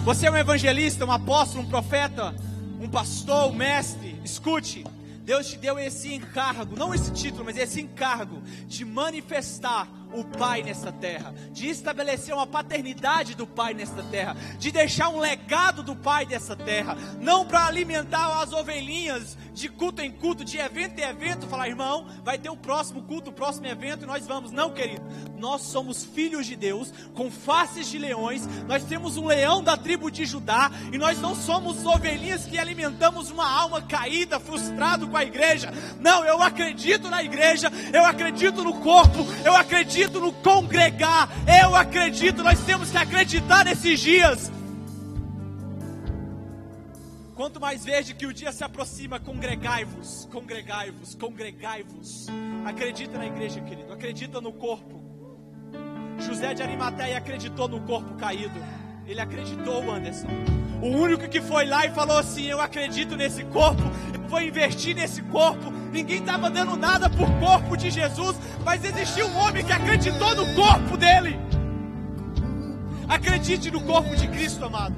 Você 0.04 0.28
é 0.28 0.32
um 0.32 0.38
evangelista, 0.38 1.04
um 1.04 1.12
apóstolo, 1.12 1.64
um 1.64 1.68
profeta, 1.68 2.36
um 2.80 2.88
pastor, 2.88 3.50
um 3.50 3.56
mestre. 3.56 4.22
Escute. 4.24 4.86
Deus 5.26 5.48
te 5.48 5.58
deu 5.58 5.80
esse 5.80 6.14
encargo, 6.14 6.76
não 6.76 6.94
esse 6.94 7.12
título, 7.12 7.44
mas 7.44 7.58
esse 7.58 7.82
encargo 7.82 8.40
de 8.68 8.86
manifestar 8.86 9.88
o 10.14 10.24
Pai 10.24 10.64
nessa 10.64 10.92
terra, 10.92 11.34
de 11.52 11.68
estabelecer 11.68 12.34
uma 12.34 12.48
paternidade 12.48 13.36
do 13.36 13.48
Pai 13.48 13.74
nessa 13.74 14.04
terra, 14.04 14.36
de 14.58 14.72
deixar 14.72 15.10
um 15.10 15.20
legado 15.20 15.84
do 15.84 15.96
Pai 15.96 16.26
dessa 16.26 16.56
terra, 16.56 16.96
não 17.20 17.46
para 17.46 17.66
alimentar 17.66 18.42
as 18.42 18.54
ovelhinhas 18.54 19.38
de 19.54 19.70
culto 19.70 20.02
em 20.02 20.12
culto, 20.12 20.46
de 20.46 20.58
evento 20.58 21.00
em 21.00 21.04
evento, 21.04 21.48
falar, 21.48 21.68
irmão, 21.68 22.08
vai 22.24 22.38
ter 22.38 22.50
o 22.50 22.58
próximo 22.58 23.04
culto, 23.04 23.30
o 23.30 23.34
próximo 23.34 23.68
evento 23.68 24.04
e 24.04 24.08
nós 24.08 24.26
vamos. 24.26 24.52
Não, 24.52 24.72
querido, 24.72 25.04
nós 25.38 25.62
somos 25.64 26.04
filhos 26.04 26.46
de 26.46 26.56
Deus, 26.56 26.94
com 27.14 27.30
faces 27.30 27.88
de 27.88 27.98
leões, 27.98 28.48
nós 28.68 28.84
temos 28.84 29.18
um 29.18 29.28
leão 29.28 29.64
da 29.64 29.76
tribo 29.76 30.10
de 30.10 30.26
Judá 30.26 30.72
e 30.92 30.98
nós 30.98 31.20
não 31.20 31.36
somos 31.36 31.86
ovelhinhas 31.86 32.46
que 32.46 32.58
alimentamos 32.58 33.30
uma 33.30 33.50
alma 33.50 33.82
caída, 33.82 34.40
frustrado 34.40 35.08
com 35.08 35.18
a 35.18 35.24
igreja. 35.24 35.72
Não, 36.00 36.24
eu 36.24 36.42
acredito 36.42 37.10
na 37.10 37.24
igreja, 37.24 37.72
eu 37.94 38.06
acredito 38.06 38.64
no 38.64 38.80
corpo, 38.80 39.26
eu 39.44 39.56
acredito 39.56 40.01
no 40.10 40.34
congregar, 40.34 41.30
eu 41.62 41.76
acredito, 41.76 42.44
nós 42.44 42.60
temos 42.62 42.90
que 42.90 42.98
acreditar 42.98 43.66
nesses 43.66 44.00
dias. 44.00 44.52
Quanto 47.36 47.60
mais 47.60 47.84
vejo 47.84 48.16
que 48.16 48.26
o 48.26 48.34
dia 48.34 48.52
se 48.52 48.64
aproxima, 48.64 49.20
congregai-vos, 49.20 50.28
congregai-vos, 50.32 51.16
congregai-vos. 51.16 52.28
Acredita 52.66 53.18
na 53.18 53.26
igreja, 53.26 53.60
querido, 53.62 53.92
acredita 53.92 54.40
no 54.40 54.54
corpo. 54.54 55.02
José 56.20 56.54
de 56.54 56.62
Arimateia 56.62 57.18
acreditou 57.18 57.68
no 57.68 57.82
corpo 57.82 58.14
caído. 58.16 58.54
Ele 59.08 59.20
acreditou, 59.20 59.92
Anderson. 59.92 60.28
O 60.82 60.88
único 60.88 61.28
que 61.28 61.42
foi 61.42 61.66
lá 61.66 61.86
e 61.86 61.92
falou 61.92 62.18
assim: 62.18 62.46
Eu 62.46 62.62
acredito 62.62 63.16
nesse 63.16 63.44
corpo, 63.46 63.82
vou 64.32 64.42
investir 64.42 64.96
nesse 64.96 65.22
corpo. 65.24 65.70
Ninguém 65.92 66.20
estava 66.20 66.50
dando 66.50 66.78
nada 66.78 67.10
por 67.10 67.30
corpo 67.40 67.76
de 67.76 67.92
Jesus, 67.92 68.38
mas 68.64 68.84
existiu 68.84 69.28
um 69.28 69.38
homem 69.38 69.64
que 69.64 69.74
acreditou 69.74 70.34
no 70.34 70.56
corpo 70.56 70.96
dele. 70.96 71.38
Acredite 73.10 73.70
no 73.70 73.82
corpo 73.82 74.16
de 74.16 74.28
Cristo, 74.30 74.64
amado. 74.64 74.96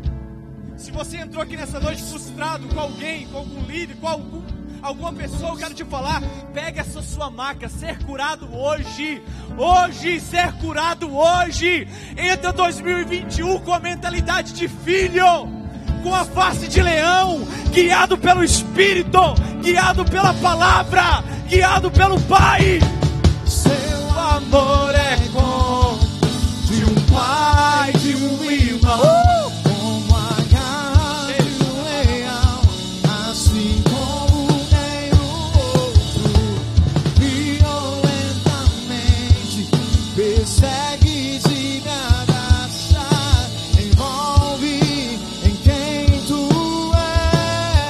Se 0.78 0.92
você 0.92 1.18
entrou 1.18 1.42
aqui 1.42 1.58
nessa 1.58 1.80
noite 1.80 2.04
frustrado 2.04 2.68
com 2.68 2.80
alguém, 2.80 3.28
com 3.28 3.40
algum 3.40 3.62
líder, 3.66 3.96
com 3.96 4.08
algum, 4.08 4.42
alguma 4.84 5.12
pessoa, 5.12 5.54
eu 5.54 5.58
quero 5.58 5.74
te 5.74 5.84
falar: 5.84 6.22
pega 6.54 6.82
essa 6.82 7.02
sua 7.02 7.32
maca, 7.32 7.68
ser 7.68 7.98
curado 8.06 8.48
hoje. 8.56 9.20
Hoje, 9.58 10.20
ser 10.20 10.54
curado 10.54 11.16
hoje. 11.16 11.88
Entra 12.16 12.54
2021 12.54 13.60
com 13.62 13.74
a 13.74 13.80
mentalidade 13.80 14.54
de 14.54 14.68
filho, 14.68 15.63
com 16.04 16.14
a 16.14 16.26
face 16.26 16.68
de 16.68 16.82
leão, 16.82 17.48
guiado 17.72 18.18
pelo 18.18 18.44
Espírito, 18.44 19.34
guiado 19.62 20.04
pela 20.04 20.34
palavra, 20.34 21.24
guiado 21.48 21.90
pelo 21.90 22.20
Pai. 22.22 22.80
Seu 23.46 24.20
amor 24.20 24.94
é 24.94 25.18
como 25.32 25.98
de 26.66 26.84
um 26.84 26.96
pai, 27.14 27.94
de 27.94 28.16
um 28.16 28.38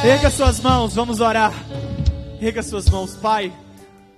Erga 0.03 0.29
suas 0.29 0.59
mãos, 0.59 0.93
vamos 0.95 1.21
orar. 1.21 1.53
Erga 2.41 2.61
suas 2.61 2.89
mãos, 2.89 3.15
Pai. 3.15 3.53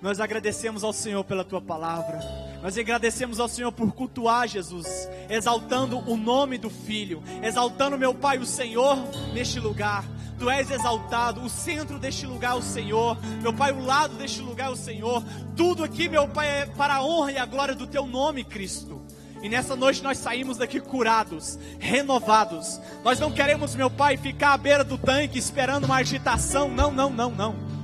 Nós 0.02 0.18
agradecemos 0.18 0.82
ao 0.82 0.92
Senhor 0.92 1.22
pela 1.22 1.44
tua 1.44 1.60
palavra. 1.60 2.18
Nós 2.60 2.76
agradecemos 2.76 3.38
ao 3.38 3.46
Senhor 3.46 3.70
por 3.70 3.92
cultuar 3.92 4.48
Jesus, 4.48 5.08
exaltando 5.30 5.98
o 6.10 6.16
nome 6.16 6.58
do 6.58 6.68
Filho, 6.68 7.22
exaltando 7.40 7.96
meu 7.96 8.12
Pai, 8.12 8.36
o 8.38 8.44
Senhor, 8.44 8.98
neste 9.32 9.60
lugar. 9.60 10.04
Tu 10.40 10.50
és 10.50 10.68
exaltado, 10.72 11.40
o 11.40 11.48
centro 11.48 12.00
deste 12.00 12.26
lugar 12.26 12.56
é 12.56 12.58
o 12.58 12.62
Senhor, 12.62 13.16
meu 13.40 13.52
Pai, 13.52 13.70
o 13.70 13.84
lado 13.84 14.16
deste 14.16 14.40
lugar 14.40 14.66
é 14.66 14.72
o 14.72 14.76
Senhor. 14.76 15.22
Tudo 15.56 15.84
aqui, 15.84 16.08
meu 16.08 16.26
Pai, 16.26 16.62
é 16.62 16.66
para 16.66 16.96
a 16.96 17.04
honra 17.04 17.30
e 17.30 17.38
a 17.38 17.46
glória 17.46 17.76
do 17.76 17.86
teu 17.86 18.08
nome, 18.08 18.42
Cristo. 18.42 18.95
E 19.42 19.48
nessa 19.48 19.76
noite 19.76 20.02
nós 20.02 20.18
saímos 20.18 20.56
daqui 20.56 20.80
curados, 20.80 21.58
renovados. 21.78 22.80
Nós 23.04 23.20
não 23.20 23.30
queremos, 23.30 23.74
meu 23.74 23.90
Pai, 23.90 24.16
ficar 24.16 24.52
à 24.52 24.58
beira 24.58 24.82
do 24.82 24.98
tanque 24.98 25.38
esperando 25.38 25.84
uma 25.84 25.96
agitação. 25.96 26.68
Não, 26.68 26.90
não, 26.90 27.10
não, 27.10 27.30
não. 27.30 27.75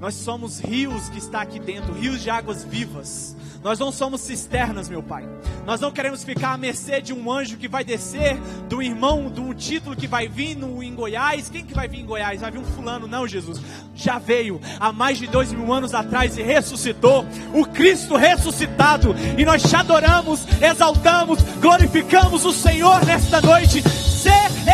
Nós 0.00 0.14
somos 0.14 0.58
rios 0.60 1.10
que 1.10 1.18
está 1.18 1.42
aqui 1.42 1.60
dentro, 1.60 1.92
rios 1.92 2.22
de 2.22 2.30
águas 2.30 2.64
vivas. 2.64 3.36
Nós 3.62 3.78
não 3.78 3.92
somos 3.92 4.22
cisternas, 4.22 4.88
meu 4.88 5.02
Pai. 5.02 5.28
Nós 5.66 5.78
não 5.78 5.92
queremos 5.92 6.24
ficar 6.24 6.54
à 6.54 6.56
mercê 6.56 7.02
de 7.02 7.12
um 7.12 7.30
anjo 7.30 7.58
que 7.58 7.68
vai 7.68 7.84
descer, 7.84 8.38
do 8.66 8.82
irmão, 8.82 9.30
de 9.30 9.38
um 9.38 9.52
título 9.52 9.94
que 9.94 10.06
vai 10.06 10.26
vir 10.26 10.56
no, 10.56 10.82
em 10.82 10.94
Goiás. 10.94 11.50
Quem 11.50 11.66
que 11.66 11.74
vai 11.74 11.86
vir 11.86 12.00
em 12.00 12.06
Goiás? 12.06 12.40
Vai 12.40 12.50
vir 12.50 12.60
um 12.60 12.64
fulano, 12.64 13.06
não, 13.06 13.28
Jesus. 13.28 13.60
Já 13.94 14.18
veio 14.18 14.58
há 14.80 14.90
mais 14.90 15.18
de 15.18 15.26
dois 15.26 15.52
mil 15.52 15.70
anos 15.70 15.92
atrás 15.92 16.38
e 16.38 16.42
ressuscitou. 16.42 17.26
O 17.52 17.66
Cristo 17.66 18.16
ressuscitado. 18.16 19.14
E 19.36 19.44
nós 19.44 19.62
te 19.62 19.76
adoramos, 19.76 20.46
exaltamos, 20.62 21.42
glorificamos 21.60 22.46
o 22.46 22.52
Senhor 22.54 23.04
nesta 23.04 23.42
noite. 23.42 23.82
Ser 23.82 24.30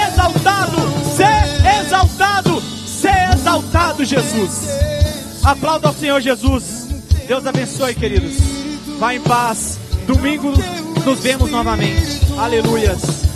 exaltado, 0.09 0.77
ser 1.17 1.81
exaltado, 1.81 2.61
ser 2.61 3.35
exaltado, 3.35 4.05
Jesus. 4.05 5.06
Aplauda 5.47 5.87
ao 5.87 5.95
Senhor 5.95 6.21
Jesus. 6.21 6.89
Deus 7.29 7.47
abençoe, 7.47 7.95
queridos. 7.95 8.35
Vá 8.99 9.15
em 9.15 9.21
paz. 9.21 9.79
Domingo 10.05 10.53
nos 11.05 11.21
vemos 11.21 11.49
novamente. 11.53 12.21
Aleluias. 12.37 13.36